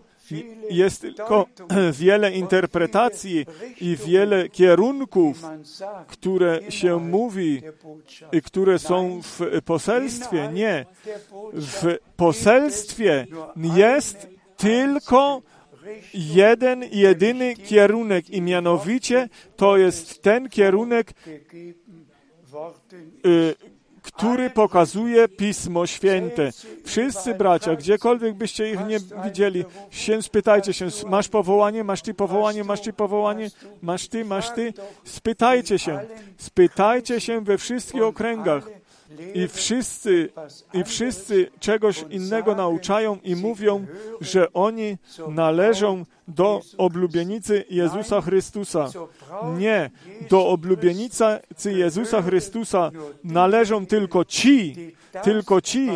jest 0.69 1.01
tylko 1.01 1.45
wiele 2.01 2.31
interpretacji 2.31 3.45
i 3.81 3.97
wiele 4.05 4.49
kierunków, 4.49 5.43
które 6.07 6.59
się 6.69 6.99
mówi, 6.99 7.61
i 8.31 8.41
które 8.41 8.79
są 8.79 9.21
w 9.23 9.61
poselstwie. 9.65 10.49
Nie. 10.53 10.85
W 11.53 11.97
poselstwie 12.15 13.27
jest 13.75 14.27
tylko 14.57 15.41
jeden, 16.13 16.83
jedyny 16.91 17.55
kierunek 17.55 18.29
i 18.29 18.41
mianowicie 18.41 19.29
to 19.55 19.77
jest 19.77 20.21
ten 20.21 20.49
kierunek, 20.49 21.13
który 24.19 24.49
pokazuje 24.49 25.27
Pismo 25.27 25.87
Święte. 25.87 26.51
Wszyscy 26.85 27.35
bracia, 27.35 27.75
gdziekolwiek 27.75 28.35
byście 28.35 28.71
ich 28.71 28.87
nie 28.87 28.99
widzieli, 29.23 29.65
się 29.89 30.21
spytajcie 30.21 30.73
się, 30.73 30.87
masz 31.07 31.29
powołanie, 31.29 31.83
masz 31.83 32.01
ty 32.01 32.13
powołanie, 32.13 32.63
masz 32.63 32.81
ty 32.81 32.93
powołanie, 32.93 33.49
masz 33.81 34.07
ty, 34.07 34.25
masz 34.25 34.49
ty. 34.49 34.73
Spytajcie 35.03 35.79
się, 35.79 35.99
spytajcie 36.37 37.21
się 37.21 37.41
we 37.41 37.57
wszystkich 37.57 38.03
okręgach. 38.03 38.78
I 39.33 39.47
wszyscy, 39.47 40.29
I 40.73 40.83
wszyscy 40.83 41.51
czegoś 41.59 42.05
innego 42.09 42.55
nauczają 42.55 43.17
i 43.23 43.35
mówią, 43.35 43.85
że 44.21 44.53
oni 44.53 44.97
należą 45.27 46.05
do 46.27 46.61
oblubienicy 46.77 47.65
Jezusa 47.69 48.21
Chrystusa. 48.21 48.89
Nie, 49.57 49.89
do 50.29 50.47
oblubienicy 50.47 51.23
Jezusa 51.65 52.21
Chrystusa 52.21 52.91
należą 53.23 53.85
tylko 53.85 54.25
ci, 54.25 54.75
tylko 55.23 55.61
ci, 55.61 55.89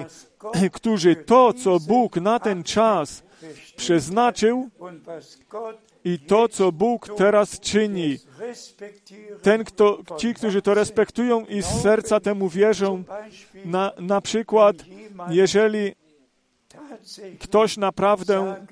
którzy 0.72 1.16
to, 1.16 1.54
co 1.54 1.80
Bóg 1.80 2.16
na 2.16 2.40
ten 2.40 2.64
czas 2.64 3.24
przeznaczył 3.76 4.70
i 6.06 6.20
to, 6.20 6.48
co 6.48 6.72
Bóg 6.72 7.10
teraz 7.18 7.60
czyni. 7.60 8.18
Ten, 9.42 9.64
kto, 9.64 10.00
ci, 10.18 10.34
którzy 10.34 10.62
to 10.62 10.74
respektują 10.74 11.46
i 11.46 11.62
z 11.62 11.82
serca 11.82 12.20
temu 12.20 12.50
wierzą, 12.50 13.04
na, 13.66 13.92
na 14.00 14.22
przykład, 14.22 14.76
jeżeli 15.30 15.96
ktoś 17.40 17.78
naprawdę 17.78 18.66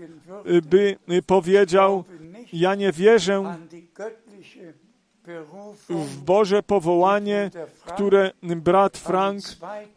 y, 0.46 0.62
by 0.62 0.98
y, 1.12 1.22
powiedział, 1.22 2.04
ja 2.54 2.76
nie 2.76 2.92
wierzę 2.92 3.58
w 5.90 6.18
Boże 6.18 6.64
powołanie, 6.64 7.52
które 7.86 8.32
brat 8.42 8.98
Frank 8.98 9.44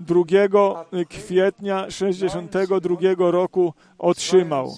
2 0.00 0.84
kwietnia 1.08 1.90
62 1.90 3.30
roku 3.30 3.74
otrzymał. 3.98 4.76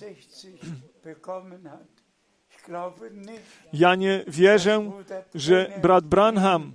Ja 3.72 3.94
nie 3.94 4.24
wierzę, 4.28 4.90
że 5.34 5.72
brat 5.82 6.04
Branham 6.04 6.72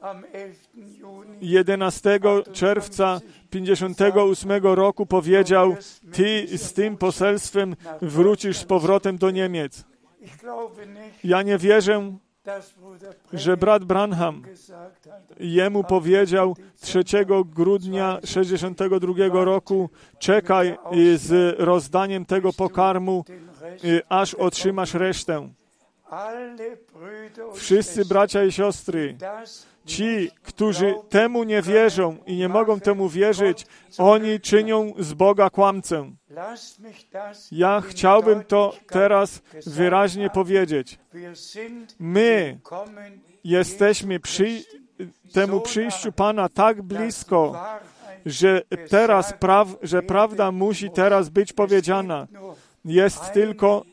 am 0.00 0.22
11. 0.32 0.68
Juni 1.00 1.38
11 1.40 2.20
czerwca 2.52 3.20
58 3.50 4.50
roku 4.62 5.06
powiedział, 5.06 5.76
ty 6.12 6.58
z 6.58 6.72
tym 6.72 6.96
poselstwem 6.96 7.76
wrócisz 8.02 8.58
z 8.58 8.64
powrotem 8.64 9.18
do 9.18 9.30
Niemiec. 9.30 9.84
Ja 11.24 11.42
nie 11.42 11.58
wierzę, 11.58 12.12
że 13.32 13.56
brat 13.56 13.84
Branham 13.84 14.42
jemu 15.40 15.84
powiedział 15.84 16.56
3 16.80 17.04
grudnia 17.46 18.18
62 18.24 19.44
roku, 19.44 19.90
czekaj 20.18 20.76
z 21.16 21.60
rozdaniem 21.60 22.24
tego 22.24 22.52
pokarmu, 22.52 23.24
aż 24.08 24.34
otrzymasz 24.34 24.94
resztę. 24.94 25.48
Wszyscy 27.54 28.04
bracia 28.04 28.44
i 28.44 28.52
siostry, 28.52 29.16
ci, 29.86 30.30
którzy 30.42 30.94
temu 31.08 31.44
nie 31.44 31.62
wierzą 31.62 32.16
i 32.26 32.36
nie 32.36 32.48
mogą 32.48 32.80
temu 32.80 33.08
wierzyć, 33.08 33.66
oni 33.98 34.40
czynią 34.40 34.92
z 34.98 35.14
Boga 35.14 35.50
kłamcę. 35.50 36.10
Ja 37.52 37.80
chciałbym 37.80 38.44
to 38.44 38.74
teraz 38.88 39.42
wyraźnie 39.66 40.30
powiedzieć. 40.30 40.98
My 41.98 42.58
jesteśmy 43.44 44.20
przy 44.20 44.62
temu 45.32 45.60
przyjściu 45.60 46.12
Pana 46.12 46.48
tak 46.48 46.82
blisko, 46.82 47.64
że 48.26 48.62
teraz 48.88 49.32
praw, 49.32 49.68
że 49.82 50.02
prawda 50.02 50.52
musi 50.52 50.90
teraz 50.90 51.28
być 51.28 51.52
powiedziana. 51.52 52.26
Nur 52.84 52.94
Jest 52.94 53.32
tylko 53.32 53.84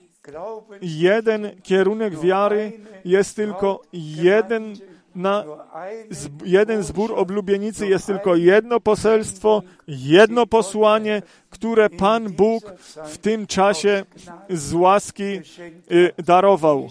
jeden 0.81 1.61
kierunek 1.63 2.19
wiary, 2.19 2.71
jest 3.05 3.35
tylko 3.35 3.81
jeden, 3.93 4.75
na, 5.15 5.45
jeden 6.45 6.83
zbór 6.83 7.13
oblubienicy, 7.15 7.87
jest 7.87 8.05
tylko 8.05 8.35
jedno 8.35 8.79
poselstwo, 8.79 9.63
jedno 9.87 10.47
posłanie, 10.47 11.21
które 11.49 11.89
Pan 11.89 12.29
Bóg 12.29 12.63
w 13.05 13.17
tym 13.17 13.47
czasie 13.47 14.05
z 14.49 14.73
łaski 14.73 15.41
y, 15.91 16.11
darował. 16.23 16.89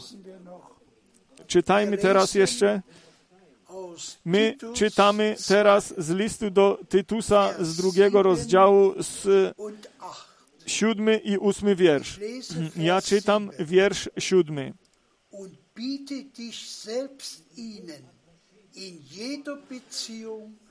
Czytajmy 1.47 1.99
teraz 1.99 2.35
jeszcze. 2.35 2.83
My 4.25 4.57
czytamy 4.75 5.37
teraz 5.49 5.95
z 5.99 6.11
listu 6.11 6.51
do 6.51 6.79
Tytusa 6.89 7.55
z 7.61 7.77
drugiego 7.77 8.23
rozdziału 8.23 8.95
z 9.03 9.27
und 9.57 9.89
8. 9.98 9.98
siódmy 10.69 11.21
i 11.25 11.39
ósmy 11.39 11.77
wiersz. 11.77 12.19
Lese 12.19 12.55
Ja 12.77 13.03
czytam 13.03 13.51
7. 13.53 13.67
wiersz 13.67 14.09
siódmy. 14.19 14.73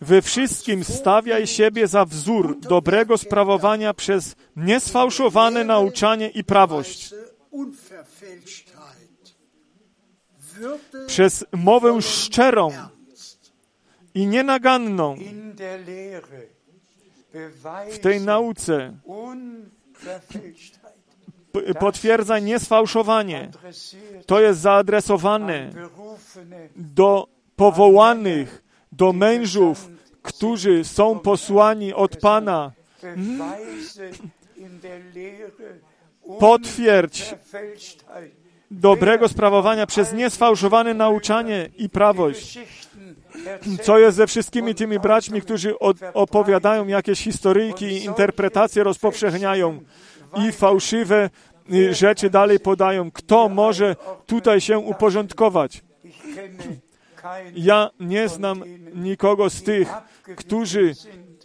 We 0.01 0.21
wszystkim 0.21 0.83
stawiaj 0.83 1.47
siebie 1.47 1.87
za 1.87 2.05
wzór 2.05 2.59
dobrego 2.59 3.17
sprawowania 3.17 3.93
przez 3.93 4.35
niesfałszowane 4.55 5.63
nauczanie 5.63 6.29
i 6.29 6.43
prawość, 6.43 7.13
przez 11.07 11.45
mowę 11.51 12.01
szczerą, 12.01 12.71
i 14.13 14.27
nienaganną 14.27 15.15
w 17.91 17.99
tej 17.99 18.21
nauce, 18.21 18.97
potwierdza 21.79 22.39
niesfałszowanie. 22.39 23.51
To 24.25 24.39
jest 24.39 24.59
zaadresowane 24.59 25.71
do 26.75 27.27
powołanych, 27.55 28.63
do 28.91 29.13
mężów, 29.13 29.89
którzy 30.21 30.83
są 30.83 31.19
posłani 31.19 31.93
od 31.93 32.17
Pana. 32.17 32.71
Potwierdź 36.39 37.35
dobrego 38.71 39.27
sprawowania 39.27 39.85
przez 39.85 40.13
niesfałszowane 40.13 40.93
nauczanie 40.93 41.69
i 41.77 41.89
prawość. 41.89 42.59
Co 43.81 43.99
jest 43.99 44.17
ze 44.17 44.27
wszystkimi 44.27 44.75
tymi 44.75 44.99
braćmi, 44.99 45.41
którzy 45.41 45.79
opowiadają 46.13 46.87
jakieś 46.87 47.19
historyjki 47.19 47.85
i 47.85 48.05
interpretacje 48.05 48.83
rozpowszechniają 48.83 49.79
i 50.47 50.51
fałszywe 50.51 51.29
y, 51.73 51.93
rzeczy 51.93 52.29
dalej 52.29 52.59
podają? 52.59 53.11
Kto 53.11 53.49
może 53.49 53.95
tutaj 54.25 54.61
się 54.61 54.79
uporządkować? 54.79 55.81
Ja 57.55 57.89
nie 57.99 58.29
znam 58.29 58.63
nikogo 58.95 59.49
z 59.49 59.63
tych, 59.63 59.89
którzy 60.35 60.93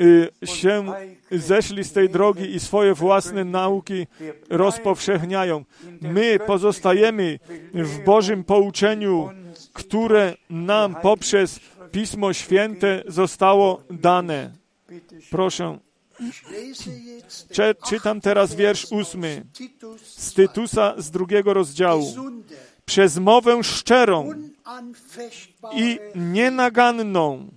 y, 0.00 0.46
się 0.46 0.92
zeszli 1.30 1.84
z 1.84 1.92
tej 1.92 2.08
drogi 2.08 2.54
i 2.54 2.60
swoje 2.60 2.94
własne 2.94 3.44
nauki 3.44 4.06
rozpowszechniają. 4.50 5.64
My 6.00 6.38
pozostajemy 6.46 7.38
w 7.74 8.04
Bożym 8.04 8.44
pouczeniu, 8.44 9.30
które 9.72 10.34
nam 10.50 10.94
poprzez 10.94 11.60
Pismo 11.92 12.32
Święte 12.32 13.02
zostało 13.06 13.82
dane. 13.90 14.52
Proszę, 15.30 15.78
czytam 17.88 18.20
teraz 18.20 18.54
wiersz 18.54 18.86
ósmy 18.92 19.44
z 20.04 20.32
2. 20.32 20.36
Tytusa 20.36 20.94
z 20.98 21.10
drugiego 21.10 21.54
rozdziału. 21.54 22.14
Przez 22.84 23.18
mowę 23.18 23.64
szczerą 23.64 24.30
i 25.74 25.98
nienaganną, 26.14 27.48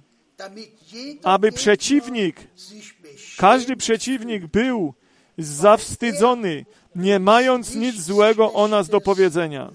aby 1.24 1.52
przeciwnik 1.52 2.48
Każdy 3.38 3.76
przeciwnik 3.76 4.46
był 4.46 4.94
zawstydzony, 5.38 6.66
nie 6.96 7.20
mając 7.20 7.76
nic 7.76 8.02
złego 8.02 8.54
o 8.54 8.68
nas 8.68 8.90
do 8.90 9.02
powiedzenia. 9.02 9.72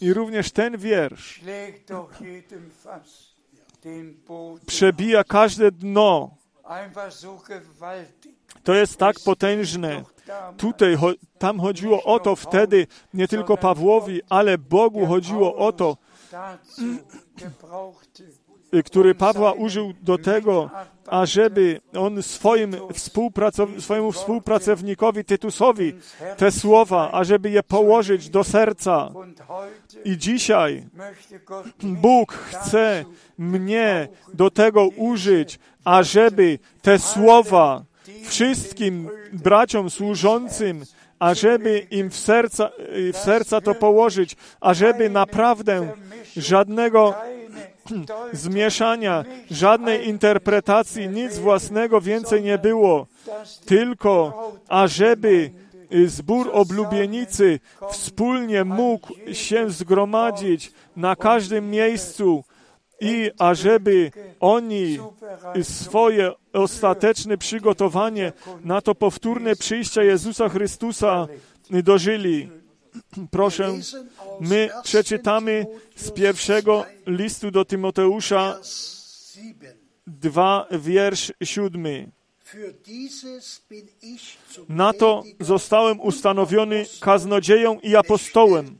I 0.00 0.12
również 0.14 0.52
ten 0.52 0.78
wiersz 0.78 1.40
przebija 4.66 5.24
każde 5.24 5.72
dno. 5.72 6.30
To 8.64 8.74
jest 8.74 8.96
tak 8.96 9.16
potężne. 9.24 10.04
Tutaj, 10.56 10.96
tam 11.38 11.60
chodziło 11.60 12.02
o 12.02 12.20
to 12.20 12.36
wtedy, 12.36 12.86
nie 13.14 13.28
tylko 13.28 13.56
Pawłowi, 13.56 14.20
ale 14.28 14.58
Bogu 14.58 15.06
chodziło 15.06 15.56
o 15.56 15.72
to, 15.72 15.96
który 18.84 19.14
Pawła 19.14 19.52
użył 19.52 19.92
do 20.02 20.18
tego, 20.18 20.70
ażeby 21.06 21.80
on 21.96 22.22
swoim 22.22 22.72
współpracow- 22.72 23.80
swojemu 23.80 24.12
współpracownikowi 24.12 25.24
Tytusowi 25.24 25.92
te 26.36 26.52
słowa, 26.52 27.12
ażeby 27.12 27.50
je 27.50 27.62
położyć 27.62 28.30
do 28.30 28.44
serca. 28.44 29.10
I 30.04 30.18
dzisiaj 30.18 30.86
Bóg 31.82 32.32
chce 32.32 33.04
mnie 33.38 34.08
do 34.34 34.50
tego 34.50 34.88
użyć, 34.96 35.58
ażeby 35.84 36.58
te 36.82 36.98
słowa 36.98 37.82
wszystkim 38.24 39.08
braciom 39.32 39.90
służącym, 39.90 40.84
ażeby 41.18 41.86
im 41.90 42.10
w 42.10 42.16
serca, 42.16 42.70
w 43.12 43.16
serca 43.16 43.60
to 43.60 43.74
położyć, 43.74 44.36
ażeby 44.60 45.10
naprawdę 45.10 45.92
żadnego 46.36 47.14
zmieszania, 48.32 49.24
żadnej 49.50 50.08
interpretacji, 50.08 51.08
nic 51.08 51.38
własnego 51.38 52.00
więcej 52.00 52.42
nie 52.42 52.58
było, 52.58 53.06
tylko 53.66 54.52
ażeby 54.68 55.50
y, 55.94 56.08
zbór 56.08 56.50
oblubienicy 56.52 57.60
wspólnie 57.90 58.64
mógł 58.64 59.08
się 59.32 59.70
zgromadzić 59.70 60.72
na 60.96 61.16
każdym 61.16 61.70
miejscu 61.70 62.44
i 63.00 63.30
ażeby 63.38 64.10
oni 64.40 64.98
swoje 65.62 66.32
ostateczne 66.52 67.38
przygotowanie 67.38 68.32
na 68.64 68.80
to 68.80 68.94
powtórne 68.94 69.56
przyjście 69.56 70.04
Jezusa 70.04 70.48
Chrystusa 70.48 71.26
dożyli. 71.70 72.63
Proszę, 73.30 73.72
my 74.40 74.56
1. 74.56 74.82
przeczytamy 74.82 75.66
z 75.96 76.10
pierwszego 76.10 76.86
listu 77.06 77.50
do 77.50 77.64
Tymoteusza 77.64 78.54
Vers 78.54 79.34
7. 79.34 79.76
2, 80.06 80.66
wiersz 80.70 81.32
7. 81.42 82.12
Für 82.44 82.72
dieses 82.86 83.62
bin 83.68 83.88
ich 84.02 84.38
zum 84.54 84.66
Na 84.68 84.92
to 84.92 85.22
zostałem 85.40 86.00
ustanowiony 86.00 86.86
kaznodzieją 87.00 87.80
i 87.80 87.96
apostołem. 87.96 88.76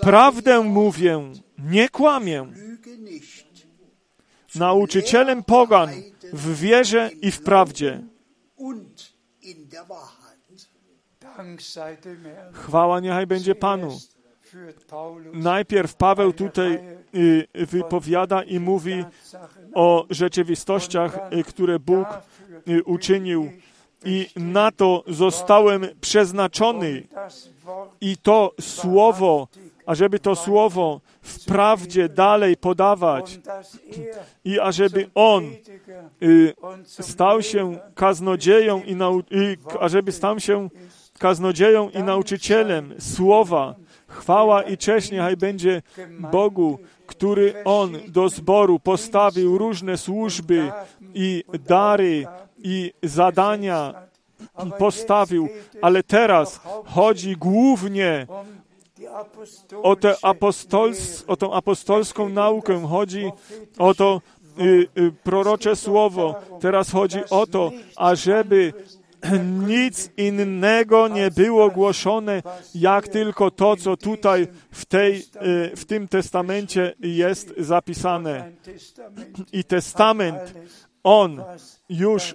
Prawdę 0.00 0.60
mówię, 0.60 1.32
nie 1.58 1.88
kłamię. 1.88 2.52
Nauczycielem 4.54 5.44
pogan 5.44 5.90
w 6.32 6.60
wierze 6.60 7.10
i 7.22 7.30
w 7.30 7.42
prawdzie. 7.42 8.02
Chwała 12.52 13.00
niechaj 13.00 13.26
będzie 13.26 13.54
Panu. 13.54 13.98
Najpierw 15.32 15.94
Paweł 15.94 16.32
tutaj 16.32 16.78
y, 17.14 17.46
wypowiada 17.54 18.42
i 18.42 18.60
mówi 18.60 19.04
o 19.74 20.06
rzeczywistościach, 20.10 21.18
y, 21.32 21.44
które 21.44 21.78
Bóg 21.78 22.06
y, 22.68 22.84
uczynił. 22.84 23.52
I 24.04 24.28
na 24.36 24.70
to 24.72 25.04
zostałem 25.06 25.86
przeznaczony. 26.00 27.06
I 28.00 28.16
to 28.16 28.54
słowo, 28.60 29.48
ażeby 29.86 30.18
to 30.18 30.36
słowo 30.36 31.00
w 31.22 31.44
prawdzie 31.44 32.08
dalej 32.08 32.56
podawać 32.56 33.38
er 33.46 34.16
i 34.44 34.60
ażeby 34.60 35.10
On 35.14 35.44
stał 36.84 37.42
się 37.42 37.78
kaznodzieją 37.94 38.82
i, 38.82 38.96
nau- 38.96 39.22
i 39.30 39.56
ażeby 39.80 40.12
stał 40.12 40.40
się 40.40 40.68
kaznodzieją 41.18 41.90
i 41.90 42.02
nauczycielem 42.02 42.94
słowa. 42.98 43.74
Chwała 44.08 44.62
i 44.62 44.76
cześć 44.76 45.10
niechaj 45.10 45.36
będzie 45.36 45.82
Bogu, 46.18 46.78
który 47.06 47.54
On 47.64 47.98
do 48.08 48.28
zboru 48.28 48.78
postawił 48.78 49.58
różne 49.58 49.96
służby 49.96 50.72
i 51.14 51.44
dary 51.68 52.26
i 52.58 52.92
zadania 53.02 53.94
postawił, 54.78 55.48
ale 55.82 56.02
teraz 56.02 56.60
chodzi 56.84 57.36
głównie 57.36 58.26
o, 59.82 59.96
tę 59.96 60.14
apostols, 60.22 61.24
o 61.26 61.36
tą 61.36 61.52
apostolską 61.52 62.28
naukę, 62.28 62.86
chodzi 62.86 63.30
o 63.78 63.94
to 63.94 64.20
y, 64.60 64.86
y, 64.98 65.12
prorocze 65.22 65.76
słowo. 65.76 66.34
Teraz 66.60 66.90
chodzi 66.90 67.20
o 67.30 67.46
to, 67.46 67.70
ażeby 67.96 68.72
nic 69.68 70.10
innego 70.16 71.08
nie 71.08 71.30
było 71.30 71.70
głoszone, 71.70 72.42
jak 72.74 73.08
tylko 73.08 73.50
to, 73.50 73.76
co 73.76 73.96
tutaj 73.96 74.48
w, 74.70 74.84
tej, 74.84 75.16
y, 75.16 75.76
w 75.76 75.84
tym 75.84 76.08
testamencie 76.08 76.94
jest 77.00 77.54
zapisane. 77.58 78.52
I 79.52 79.64
testament, 79.64 80.54
on 81.02 81.42
już 81.88 82.34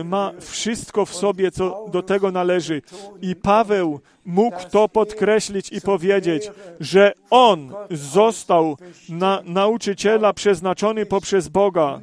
y, 0.00 0.04
ma 0.04 0.32
wszystko 0.40 1.06
w 1.06 1.14
sobie, 1.14 1.50
co 1.50 1.86
do 1.92 2.02
tego 2.02 2.30
należy. 2.30 2.82
I 3.22 3.36
Paweł 3.36 4.00
mógł 4.24 4.58
to 4.70 4.88
podkreślić 4.88 5.72
i 5.72 5.80
powiedzieć, 5.80 6.50
że 6.80 7.12
on 7.30 7.72
został 7.90 8.76
na 9.08 9.42
nauczyciela 9.44 10.32
przeznaczony 10.32 11.06
poprzez 11.06 11.48
Boga. 11.48 12.00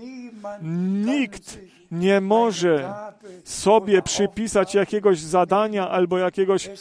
Nikt 1.06 1.60
nie 1.92 2.22
może 2.22 2.94
sobie 3.44 4.02
przypisać 4.02 4.76
jakiegoś 4.76 5.20
zadania 5.20 5.90
albo 5.90 6.18
jakiegoś, 6.18 6.68
e, 6.68 6.72
e, 6.72 6.74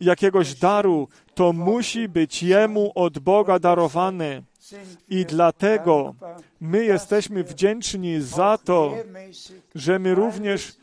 jakiegoś 0.00 0.54
daru. 0.54 1.08
To 1.34 1.52
musi 1.52 2.08
być 2.08 2.42
jemu 2.42 2.92
od 2.94 3.18
Boga 3.18 3.58
darowane. 3.58 4.42
I 5.08 5.24
dlatego 5.24 6.14
my 6.60 6.84
jesteśmy 6.84 7.44
wdzięczni 7.44 8.20
za 8.20 8.58
to, 8.58 8.94
że 9.74 9.98
my 9.98 10.14
również 10.14 10.76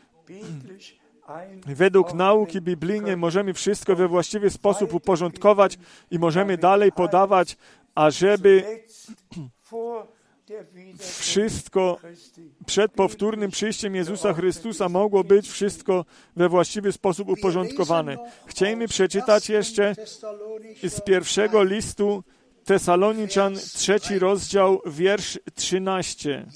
Według 1.66 2.14
nauki 2.14 2.60
biblijnej 2.60 3.16
możemy 3.16 3.54
wszystko 3.54 3.96
we 3.96 4.08
właściwy 4.08 4.50
sposób 4.50 4.94
uporządkować 4.94 5.78
i 6.10 6.18
możemy 6.18 6.58
dalej 6.58 6.92
podawać, 6.92 7.56
ażeby 7.94 8.80
wszystko 10.98 11.98
przed 12.66 12.92
powtórnym 12.92 13.50
przyjściem 13.50 13.94
Jezusa 13.94 14.34
Chrystusa 14.34 14.88
mogło 14.88 15.24
być 15.24 15.48
wszystko 15.48 16.04
we 16.36 16.48
właściwy 16.48 16.92
sposób 16.92 17.28
uporządkowane. 17.28 18.16
Chcielibyśmy 18.46 18.88
przeczytać 18.88 19.48
jeszcze 19.48 19.94
z 20.82 21.00
pierwszego 21.00 21.62
listu 21.62 22.24
Tesaloniczan, 22.64 23.54
trzeci 23.54 24.18
rozdział, 24.18 24.80
wiersz 24.86 25.38
13. 25.54 26.46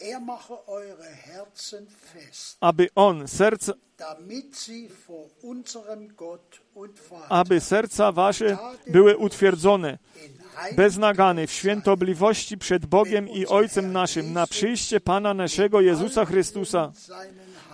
Er 0.00 0.20
mache 0.20 0.54
eure 0.68 1.16
Herzen 1.24 1.86
fest, 1.86 2.56
Aby 2.60 2.88
On, 2.94 3.28
serca, 3.28 3.72
aby 7.28 7.60
serca 7.60 8.12
wasze 8.12 8.58
były 8.86 9.16
utwierdzone, 9.16 9.98
beznagane 10.76 11.46
w 11.46 11.52
świętobliwości 11.52 12.58
przed 12.58 12.86
Bogiem 12.86 13.28
i 13.28 13.46
Ojcem 13.46 13.92
naszym 13.92 14.32
na 14.32 14.46
przyjście 14.46 15.00
Pana 15.00 15.34
naszego 15.34 15.80
Jezusa 15.80 16.24
Chrystusa 16.24 16.92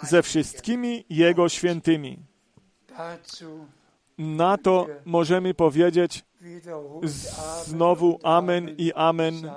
ze 0.03 0.23
wszystkimi 0.23 1.05
Jego 1.11 1.49
świętymi. 1.49 2.19
Na 4.19 4.59
to 4.59 4.87
możemy 5.05 5.55
powiedzieć 5.55 6.25
znowu 7.65 8.21
Amen 8.23 8.75
i 8.79 8.93
Amen, 8.93 9.51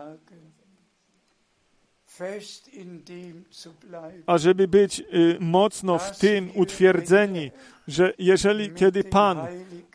bleiben. 3.81 4.23
ażeby 4.25 4.67
być 4.67 4.99
y, 4.99 5.37
mocno 5.39 5.99
w 5.99 6.17
tym 6.17 6.51
utwierdzeni, 6.55 7.51
że 7.87 8.13
jeżeli 8.19 8.69
kiedy 8.69 9.03
Pan 9.03 9.47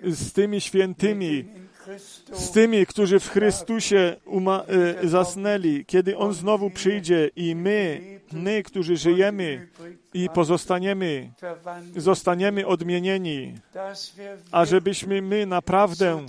z 0.05 0.33
tymi 0.33 0.61
świętymi, 0.61 1.45
z 2.33 2.51
tymi, 2.51 2.87
którzy 2.87 3.21
w 3.21 3.31
Chrystusie 3.31 4.17
y, 5.03 5.09
zasnęli, 5.09 5.85
kiedy 5.85 6.17
On 6.19 6.33
znowu 6.33 6.71
przyjdzie 6.71 7.31
i 7.37 7.55
my, 7.55 8.01
my, 8.33 8.63
którzy 8.63 8.97
żyjemy 8.97 9.69
i 10.15 10.29
pozostaniemy, 10.35 11.31
zostaniemy 11.97 12.67
odmienieni, 12.67 13.55
dass 13.75 14.15
wir 14.17 14.39
a 14.53 14.65
żebyśmy 14.65 15.23
my 15.23 15.47
naprawdę 15.47 16.27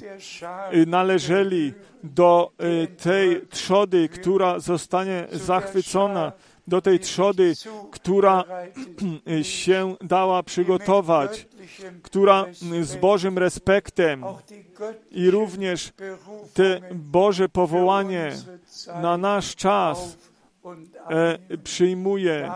y, 0.73 0.85
należeli 0.85 1.73
do 2.03 2.51
y, 2.83 2.87
tej 2.87 3.47
trzody, 3.49 4.09
która 4.09 4.59
zostanie 4.59 5.27
zachwycona, 5.31 6.31
do 6.67 6.81
tej 6.81 6.99
trzody, 6.99 7.53
która 7.91 8.43
się 9.41 9.95
dała 10.01 10.43
przygotować, 10.43 11.47
która 12.03 12.45
z 12.81 12.95
Bożym 12.95 13.37
respektem 13.37 14.23
i 15.11 15.31
również 15.31 15.93
te 16.53 16.81
Boże 16.91 17.49
powołanie 17.49 18.31
na 19.01 19.17
nasz 19.17 19.55
czas 19.55 20.17
e, 21.09 21.57
przyjmuje. 21.57 22.51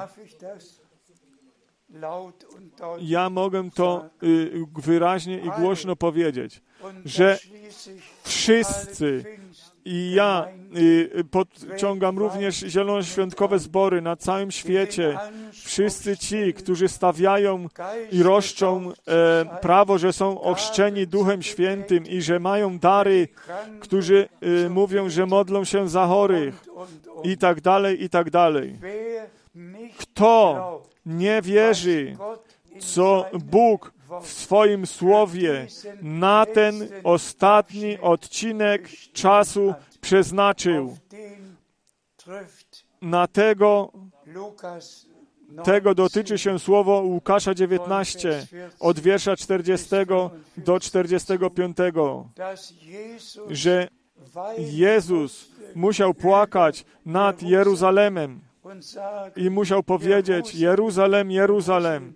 Ja 3.00 3.30
mogę 3.30 3.72
to 3.72 4.10
y, 4.24 4.52
wyraźnie 4.76 5.40
i 5.40 5.50
głośno 5.62 5.96
powiedzieć, 5.96 6.62
że 7.06 7.40
wszyscy 8.24 9.24
i 9.88 10.12
ja 10.12 10.48
y, 10.78 11.24
podciągam 11.32 12.20
również 12.20 12.56
zielonoświątkowe 12.56 13.60
zbory 13.60 14.02
na 14.02 14.16
całym 14.16 14.52
świecie. 14.52 15.18
Wszyscy 15.52 16.18
ci, 16.18 16.54
którzy 16.54 16.88
stawiają 16.88 17.68
i 18.12 18.24
roszczą 18.24 18.92
e, 18.92 19.60
prawo, 19.62 19.98
że 19.98 20.14
są 20.14 20.42
ochrzczeni 20.42 21.08
Duchem 21.08 21.42
Świętym 21.42 22.06
i 22.06 22.22
że 22.22 22.40
mają 22.40 22.80
dary, 22.80 23.28
którzy 23.80 24.30
y, 24.66 24.70
mówią, 24.70 25.10
że 25.10 25.26
modlą 25.26 25.64
się 25.64 25.90
za 25.90 26.08
chorych 26.08 26.64
i 27.24 27.38
tak 27.38 27.62
dalej, 27.62 28.04
i 28.04 28.10
tak 28.10 28.30
dalej. 28.30 28.76
Kto 29.98 30.82
nie 31.06 31.42
wierzy, 31.42 32.18
co 32.80 33.26
Bóg 33.34 33.97
w 34.22 34.28
swoim 34.28 34.88
słowie 34.88 35.68
na 36.02 36.46
ten 36.46 36.90
ostatni 37.04 38.00
odcinek 38.00 38.90
czasu 39.14 39.74
przeznaczył. 40.02 40.98
Na 43.02 43.28
tego, 43.28 43.92
tego 45.64 45.96
dotyczy 45.96 46.38
się 46.38 46.60
słowo 46.60 47.02
Łukasza 47.02 47.56
19, 47.56 48.48
od 48.80 49.00
wiersza 49.00 49.36
40 49.36 49.96
do 50.58 50.80
45, 50.80 51.78
że 53.50 53.88
Jezus 54.58 55.50
musiał 55.76 56.14
płakać 56.14 56.86
nad 57.06 57.44
Jeruzalemem 57.44 58.40
i 59.36 59.50
musiał 59.50 59.84
powiedzieć: 59.84 60.56
Jeruzalem, 60.56 61.32
Jeruzalem, 61.32 62.14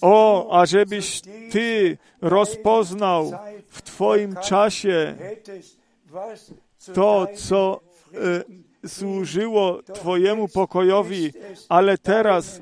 o, 0.00 0.48
ażebyś 0.60 1.20
Ty 1.50 1.98
rozpoznał 2.20 3.32
w 3.68 3.82
Twoim 3.82 4.36
czasie 4.36 5.14
to, 6.94 7.26
co 7.36 7.80
e, 8.82 8.88
służyło 8.88 9.82
Twojemu 9.82 10.48
pokojowi, 10.48 11.32
ale 11.68 11.98
teraz 11.98 12.60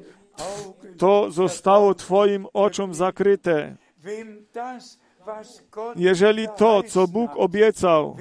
to 0.99 1.31
zostało 1.31 1.95
Twoim 1.95 2.47
oczom 2.53 2.95
zakryte. 2.95 3.77
Jeżeli 5.97 6.49
to, 6.57 6.83
co 6.83 7.09
Bóg 7.09 7.31
obiecał, 7.37 8.17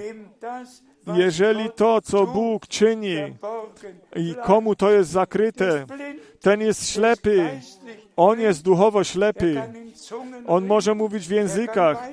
jeżeli 1.16 1.70
to, 1.76 2.02
co 2.02 2.26
Bóg 2.26 2.68
czyni 2.68 3.16
i 4.16 4.36
komu 4.44 4.76
to 4.76 4.92
jest 4.92 5.10
zakryte, 5.10 5.86
ten 6.42 6.62
jest 6.62 6.90
ślepy, 6.90 7.50
on 8.16 8.40
jest 8.40 8.64
duchowo 8.64 9.04
ślepy. 9.04 9.62
On 10.48 10.66
może 10.66 10.96
mówić 10.96 11.28
w 11.28 11.32
językach, 11.32 12.10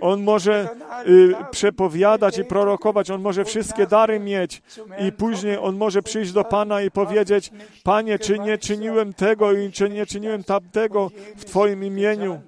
on 0.00 0.22
może 0.22 0.68
y, 1.08 1.34
przepowiadać 1.50 2.38
i 2.38 2.44
prorokować, 2.44 3.10
on 3.10 3.20
może 3.20 3.44
wszystkie 3.44 3.86
dary 3.86 4.20
mieć 4.20 4.62
i 4.98 5.12
później 5.12 5.58
on 5.58 5.76
może 5.76 6.02
przyjść 6.02 6.32
do 6.32 6.44
Pana 6.44 6.82
i 6.82 6.90
powiedzieć: 6.90 7.50
Panie, 7.84 8.18
czy 8.18 8.38
nie 8.38 8.58
czyniłem 8.58 9.12
tego 9.12 9.52
i 9.52 9.72
czy 9.72 9.90
nie 9.90 10.06
czyniłem 10.06 10.44
tamtego 10.44 11.10
w 11.36 11.44
Twoim 11.44 11.84
imieniu? 11.84 12.40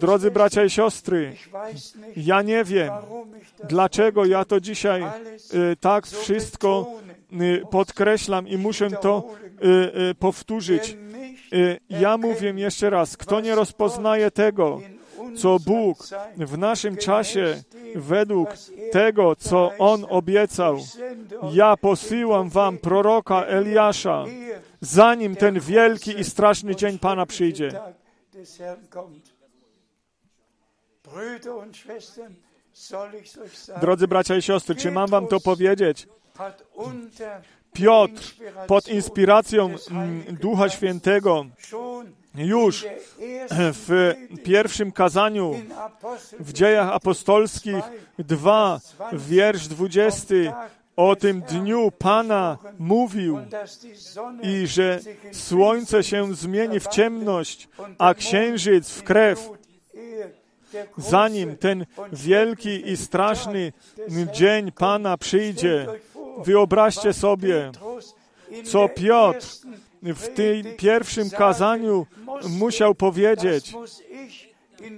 Drodzy 0.00 0.30
bracia 0.30 0.64
i 0.64 0.70
siostry, 0.70 1.36
ja 2.16 2.42
nie 2.42 2.64
wiem, 2.64 2.90
dlaczego 3.68 4.24
ja 4.24 4.44
to 4.44 4.60
dzisiaj 4.60 5.02
y, 5.02 5.76
tak 5.80 6.06
wszystko 6.06 6.86
y, 7.32 7.62
podkreślam 7.70 8.48
i 8.48 8.56
muszę 8.56 8.90
to 8.90 9.24
y, 10.10 10.14
powtórzyć. 10.14 10.96
Ja 11.90 12.16
mówię 12.16 12.54
jeszcze 12.56 12.90
raz, 12.90 13.16
kto 13.16 13.40
nie 13.40 13.54
rozpoznaje 13.54 14.30
tego, 14.30 14.80
co 15.36 15.58
Bóg 15.66 16.06
w 16.36 16.58
naszym 16.58 16.96
czasie, 16.96 17.62
według 17.94 18.48
tego, 18.92 19.36
co 19.36 19.70
On 19.78 20.06
obiecał, 20.08 20.78
ja 21.52 21.76
posyłam 21.76 22.48
wam 22.48 22.78
proroka 22.78 23.44
Eliasza, 23.44 24.24
zanim 24.80 25.36
ten 25.36 25.60
wielki 25.60 26.20
i 26.20 26.24
straszny 26.24 26.76
dzień 26.76 26.98
Pana 26.98 27.26
przyjdzie. 27.26 27.72
Drodzy 33.80 34.08
bracia 34.08 34.36
i 34.36 34.42
siostry, 34.42 34.74
czy 34.74 34.90
mam 34.90 35.10
wam 35.10 35.26
to 35.26 35.40
powiedzieć? 35.40 36.06
Piotr 37.72 38.34
pod 38.66 38.88
inspiracją 38.88 39.74
mm, 39.90 40.24
Ducha 40.40 40.68
Świętego 40.68 41.46
już 42.34 42.86
w 43.58 44.14
pierwszym 44.44 44.92
kazaniu 44.92 45.54
w 46.40 46.52
dziejach 46.52 46.88
apostolskich 46.88 47.84
2, 48.18 48.80
wiersz 49.12 49.68
20 49.68 50.34
o 50.96 51.16
tym 51.16 51.40
dniu 51.40 51.90
Pana 51.98 52.58
mówił 52.78 53.38
i 54.42 54.66
że 54.66 55.00
słońce 55.32 56.02
się 56.02 56.34
zmieni 56.34 56.80
w 56.80 56.86
ciemność, 56.86 57.68
a 57.98 58.14
księżyc 58.14 58.90
w 58.90 59.02
krew, 59.02 59.50
zanim 60.96 61.56
ten 61.56 61.86
wielki 62.12 62.90
i 62.90 62.96
straszny 62.96 63.72
dzień 64.32 64.72
Pana 64.72 65.16
przyjdzie. 65.16 65.86
Wyobraźcie 66.44 67.12
sobie, 67.12 67.70
co 68.64 68.88
Piotr 68.88 69.46
w 70.02 70.28
tym 70.28 70.76
pierwszym 70.76 71.30
kazaniu 71.30 72.06
musiał 72.48 72.94
powiedzieć. 72.94 73.74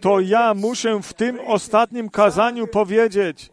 To 0.01 0.21
ja 0.21 0.55
muszę 0.55 1.03
w 1.03 1.15
tym 1.15 1.41
ostatnim 1.47 2.09
kazaniu 2.09 2.67
powiedzieć. 2.67 3.51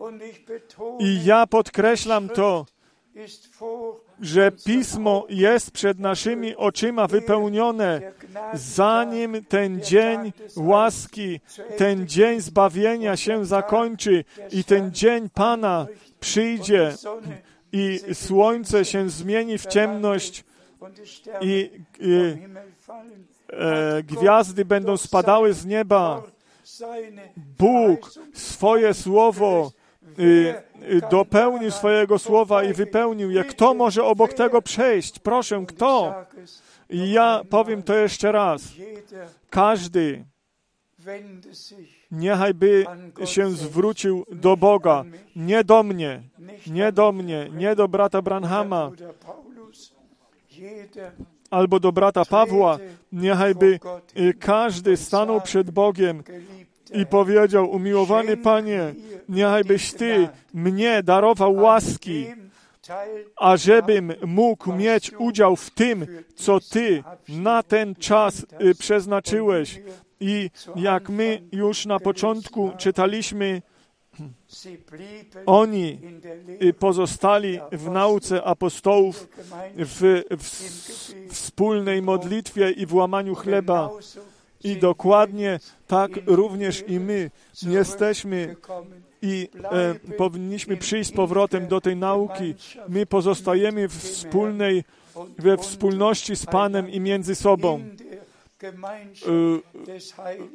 I 0.99 1.25
ja 1.25 1.47
podkreślam 1.47 2.29
to. 2.29 2.65
Że 4.23 4.51
Pismo 4.51 5.25
jest 5.29 5.71
przed 5.71 5.99
naszymi 5.99 6.55
oczyma 6.55 7.07
wypełnione, 7.07 8.01
zanim 8.53 9.45
ten 9.45 9.81
dzień 9.81 10.33
łaski, 10.55 11.39
ten 11.77 12.07
dzień 12.07 12.41
zbawienia 12.41 13.17
się 13.17 13.45
zakończy 13.45 14.23
i 14.51 14.63
ten 14.63 14.91
dzień 14.91 15.29
Pana 15.29 15.87
przyjdzie 16.19 16.93
i 17.71 17.99
słońce 18.13 18.85
się 18.85 19.09
zmieni 19.09 19.57
w 19.57 19.65
ciemność 19.65 20.43
i, 21.41 21.69
i 21.99 22.37
e, 23.53 24.03
gwiazdy 24.03 24.65
będą 24.65 24.97
spadały 24.97 25.53
z 25.53 25.65
nieba. 25.65 26.23
Bóg 27.57 28.13
swoje 28.33 28.93
słowo 28.93 29.71
dopełnił 31.11 31.71
swojego 31.71 32.19
słowa 32.19 32.63
i 32.63 32.73
wypełnił 32.73 33.31
je. 33.31 33.43
Kto 33.43 33.73
może 33.73 34.03
obok 34.03 34.33
tego 34.33 34.61
przejść? 34.61 35.19
Proszę, 35.19 35.63
kto? 35.67 36.15
I 36.89 37.11
ja 37.11 37.41
powiem 37.49 37.83
to 37.83 37.95
jeszcze 37.95 38.31
raz. 38.31 38.63
Każdy 39.49 40.25
niechaj 42.11 42.53
by 42.53 42.85
się 43.25 43.51
zwrócił 43.51 44.25
do 44.31 44.57
Boga, 44.57 45.03
nie 45.35 45.63
do 45.63 45.83
mnie, 45.83 46.23
nie 46.67 46.91
do 46.91 47.11
mnie, 47.11 47.49
nie 47.53 47.75
do 47.75 47.87
brata 47.87 48.21
Branhama 48.21 48.91
albo 51.53 51.79
do 51.79 51.91
brata 51.91 52.25
Pawła, 52.25 52.77
niechaj 53.11 53.55
by 53.55 53.79
y, 54.17 54.33
każdy 54.33 54.97
stanął 54.97 55.41
przed 55.41 55.71
Bogiem 55.71 56.23
i 56.93 57.05
powiedział, 57.05 57.71
umiłowany 57.71 58.37
Panie, 58.37 58.93
niechaj 59.29 59.63
byś 59.63 59.93
Ty 59.93 60.27
mnie 60.53 61.03
darował 61.03 61.55
łaski, 61.55 62.25
ażebym 63.35 64.13
mógł 64.25 64.73
mieć 64.73 65.11
udział 65.17 65.55
w 65.55 65.69
tym, 65.69 66.07
co 66.35 66.59
Ty 66.59 67.03
na 67.29 67.63
ten 67.63 67.95
czas 67.95 68.45
y, 68.61 68.75
przeznaczyłeś. 68.75 69.81
I 70.19 70.49
jak 70.75 71.09
my 71.09 71.41
już 71.51 71.85
na 71.85 71.99
początku 71.99 72.71
czytaliśmy, 72.77 73.61
oni 75.45 75.99
y, 76.63 76.73
pozostali 76.73 77.59
w 77.71 77.89
nauce 77.89 78.43
apostołów, 78.43 79.27
w, 79.75 80.21
w, 80.29 80.43
w 81.29 81.33
wspólnej 81.33 82.01
modlitwie 82.01 82.71
i 82.71 82.85
w 82.85 82.93
łamaniu 82.93 83.35
chleba. 83.35 83.89
I 84.63 84.77
dokładnie 84.77 85.59
tak 85.87 86.11
również 86.25 86.83
i 86.87 86.99
my 86.99 87.31
jesteśmy 87.61 88.55
i 89.21 89.49
e, 89.71 89.95
powinniśmy 90.17 90.77
przyjść 90.77 91.09
z 91.09 91.13
powrotem 91.13 91.67
do 91.67 91.81
tej 91.81 91.95
nauki. 91.95 92.55
My 92.89 93.05
pozostajemy 93.05 93.87
w 93.87 93.93
wspólnej, 93.93 94.83
we 95.37 95.57
wspólności 95.57 96.35
z 96.35 96.45
Panem 96.45 96.89
i 96.89 96.99
między 96.99 97.35
sobą. 97.35 97.83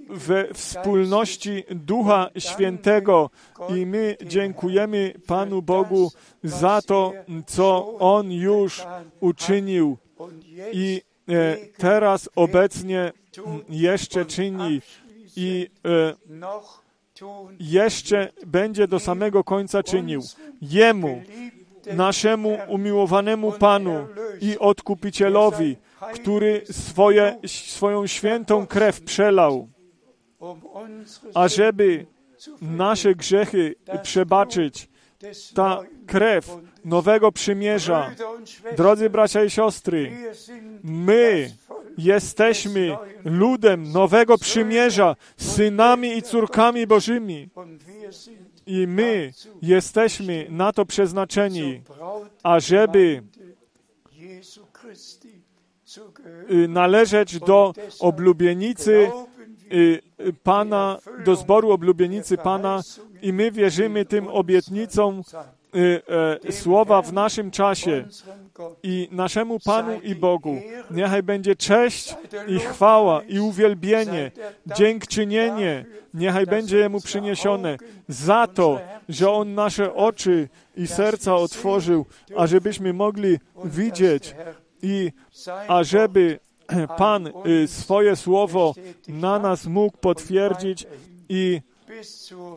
We 0.08 0.54
wspólności 0.54 1.64
Ducha 1.70 2.30
Świętego 2.38 3.30
i 3.76 3.86
my 3.86 4.16
dziękujemy 4.26 5.14
Panu 5.26 5.62
Bogu 5.62 6.12
za 6.42 6.82
to, 6.82 7.12
co 7.46 7.98
On 7.98 8.32
już 8.32 8.86
uczynił 9.20 9.96
i 10.72 11.02
e, 11.02 11.07
teraz 11.76 12.28
obecnie 12.36 13.12
jeszcze 13.68 14.24
czyni 14.24 14.80
i 15.36 15.70
e, 15.84 16.14
jeszcze 17.60 18.32
będzie 18.46 18.88
do 18.88 19.00
samego 19.00 19.44
końca 19.44 19.82
czynił. 19.82 20.22
Jemu, 20.62 21.22
naszemu 21.94 22.58
umiłowanemu 22.68 23.52
Panu 23.52 24.06
i 24.40 24.58
Odkupicielowi, 24.58 25.76
który 26.14 26.62
swoje, 26.70 27.38
swoją 27.46 28.06
świętą 28.06 28.66
krew 28.66 29.00
przelał, 29.00 29.68
ażeby 31.34 32.06
nasze 32.60 33.14
grzechy 33.14 33.74
przebaczyć. 34.02 34.88
Ta 35.54 35.82
krew 36.06 36.56
nowego 36.84 37.32
przymierza. 37.32 38.10
Drodzy 38.76 39.10
bracia 39.10 39.44
i 39.44 39.50
siostry, 39.50 40.12
my 40.82 41.50
jesteśmy 41.98 42.96
ludem 43.24 43.92
nowego 43.92 44.38
przymierza, 44.38 45.16
synami 45.36 46.16
i 46.16 46.22
córkami 46.22 46.86
Bożymi. 46.86 47.48
I 48.66 48.86
my 48.86 49.32
jesteśmy 49.62 50.46
na 50.50 50.72
to 50.72 50.86
przeznaczeni, 50.86 51.82
ażeby 52.42 53.22
y, 56.50 56.68
należeć 56.68 57.38
do 57.40 57.72
oblubienicy 58.00 59.10
Pana, 60.42 60.98
do 61.24 61.36
zboru 61.36 61.72
oblubienicy 61.72 62.36
Pana 62.36 62.82
i 63.22 63.32
my 63.32 63.52
wierzymy 63.52 64.04
tym 64.04 64.28
obietnicom 64.28 65.22
y, 65.76 66.02
e, 66.48 66.52
słowa 66.52 67.02
w 67.02 67.12
naszym 67.12 67.50
czasie 67.50 68.04
i 68.82 69.08
naszemu 69.12 69.60
Panu 69.60 70.00
i 70.00 70.14
Bogu. 70.14 70.60
Niechaj 70.90 71.22
będzie 71.22 71.56
cześć 71.56 72.14
i 72.48 72.58
chwała 72.58 73.22
i 73.22 73.40
uwielbienie, 73.40 74.30
dziękczynienie, 74.76 75.84
niechaj 76.14 76.46
będzie 76.46 76.78
Jemu 76.78 77.00
przyniesione 77.00 77.76
za 78.08 78.46
to, 78.46 78.80
że 79.08 79.30
On 79.30 79.54
nasze 79.54 79.94
oczy 79.94 80.48
i 80.76 80.86
serca 80.86 81.34
otworzył, 81.34 82.06
ażebyśmy 82.36 82.92
mogli 82.92 83.38
widzieć 83.64 84.34
i 84.82 85.12
ażeby 85.68 86.38
Pan 86.98 87.30
y, 87.46 87.68
swoje 87.68 88.16
słowo 88.16 88.74
na 89.08 89.38
nas 89.38 89.66
mógł 89.66 89.98
potwierdzić 89.98 90.86
i 91.28 91.60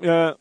e, 0.03 0.33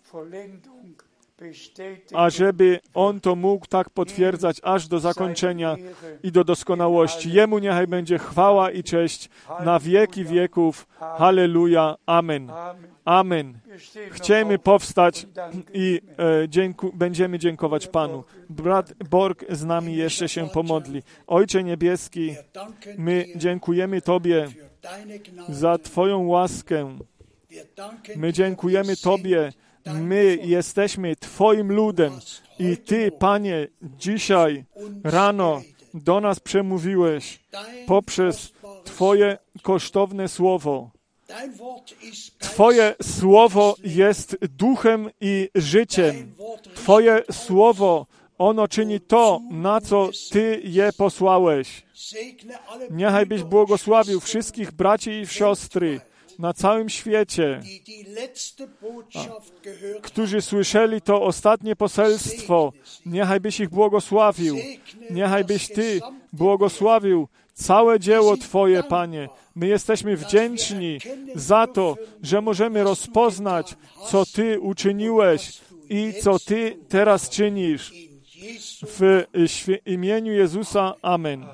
ażeby 2.14 2.80
On 2.95 3.20
to 3.20 3.36
mógł 3.36 3.66
tak 3.66 3.91
potwierdzać 3.91 4.61
aż 4.62 4.88
do 4.88 5.01
zakończenia 5.01 5.76
i 6.22 6.32
do 6.32 6.45
doskonałości. 6.45 7.32
Jemu 7.32 7.59
niechaj 7.59 7.86
będzie 7.86 8.18
chwała 8.18 8.70
i 8.70 8.82
cześć 8.82 9.28
na 9.64 9.78
wieki 9.78 10.24
wieków. 10.24 10.86
Halleluja. 10.99 11.97
Amen. 12.07 12.53
Amen. 13.05 13.59
Chcemy 14.11 14.59
powstać 14.59 15.26
i 15.74 16.01
e, 16.18 16.49
dzięku, 16.49 16.93
będziemy 16.95 17.38
dziękować 17.38 17.86
Panu. 17.86 18.24
Brat 18.51 18.93
Borg 19.11 19.45
z 19.49 19.64
nami 19.64 19.97
jeszcze 19.97 20.28
się 20.28 20.49
pomodli. 20.49 21.03
Ojcze 21.26 21.64
Niebieski, 21.64 22.34
my 22.99 23.26
dziękujemy 23.36 24.01
Tobie 24.03 24.49
za 25.49 25.78
Twoją 25.78 26.26
łaskę. 26.26 26.99
My 28.16 28.32
dziękujemy 28.32 28.97
Tobie, 28.97 29.53
my 29.87 30.39
jesteśmy 30.43 31.16
Twoim 31.16 31.72
ludem 31.72 32.12
i 32.59 32.76
Ty, 32.76 33.12
Panie, 33.12 33.68
dzisiaj 33.83 34.64
rano 35.05 35.62
do 35.95 36.20
nas 36.20 36.41
przemówiłeś 36.41 37.41
poprzez 37.87 38.53
Twoje 38.85 39.39
kosztowne 39.62 40.28
słowo. 40.28 40.91
Twoje 42.39 42.95
słowo 43.03 43.74
jest 43.85 44.37
duchem 44.57 45.11
i 45.20 45.49
życiem. 45.55 46.35
Twoje 46.74 47.22
słowo, 47.33 48.07
ono 48.39 48.68
czyni 48.68 49.01
to, 49.01 49.41
na 49.51 49.81
co 49.81 50.11
Ty 50.31 50.61
je 50.64 50.91
posłałeś. 50.97 51.83
Niechaj 52.91 53.26
byś 53.26 53.43
błogosławił 53.43 54.20
wszystkich 54.20 54.72
braci 54.72 55.11
i 55.11 55.26
siostry, 55.26 56.01
na 56.41 56.53
całym 56.53 56.88
świecie, 56.88 57.61
którzy 60.03 60.43
słyszeli 60.43 61.01
to 61.01 61.22
ostatnie 61.22 61.76
poselstwo. 61.76 62.72
Niechaj 63.07 63.41
byś 63.41 63.61
ich 63.61 63.68
błogosławił. 63.68 64.57
Niechaj 65.11 65.45
byś 65.45 65.68
Ty 65.68 66.01
błogosławił 66.32 67.28
całe 67.55 68.01
dzieło 68.01 68.36
Twoje, 68.36 68.82
Panie. 68.82 69.28
My 69.55 69.66
jesteśmy 69.66 70.16
wdzięczni 70.16 70.99
za 71.34 71.66
to, 71.66 71.97
że 72.22 72.41
możemy 72.41 72.84
rozpoznać, 72.84 73.76
co 74.07 74.26
Ty 74.26 74.61
uczyniłeś 74.61 75.61
i 75.91 76.12
co 76.22 76.38
Ty 76.38 76.78
teraz 76.88 77.30
czynisz. 77.30 77.93
W 78.82 79.24
imieniu 79.86 80.32
Jezusa. 80.32 80.95
Amen. 81.03 81.47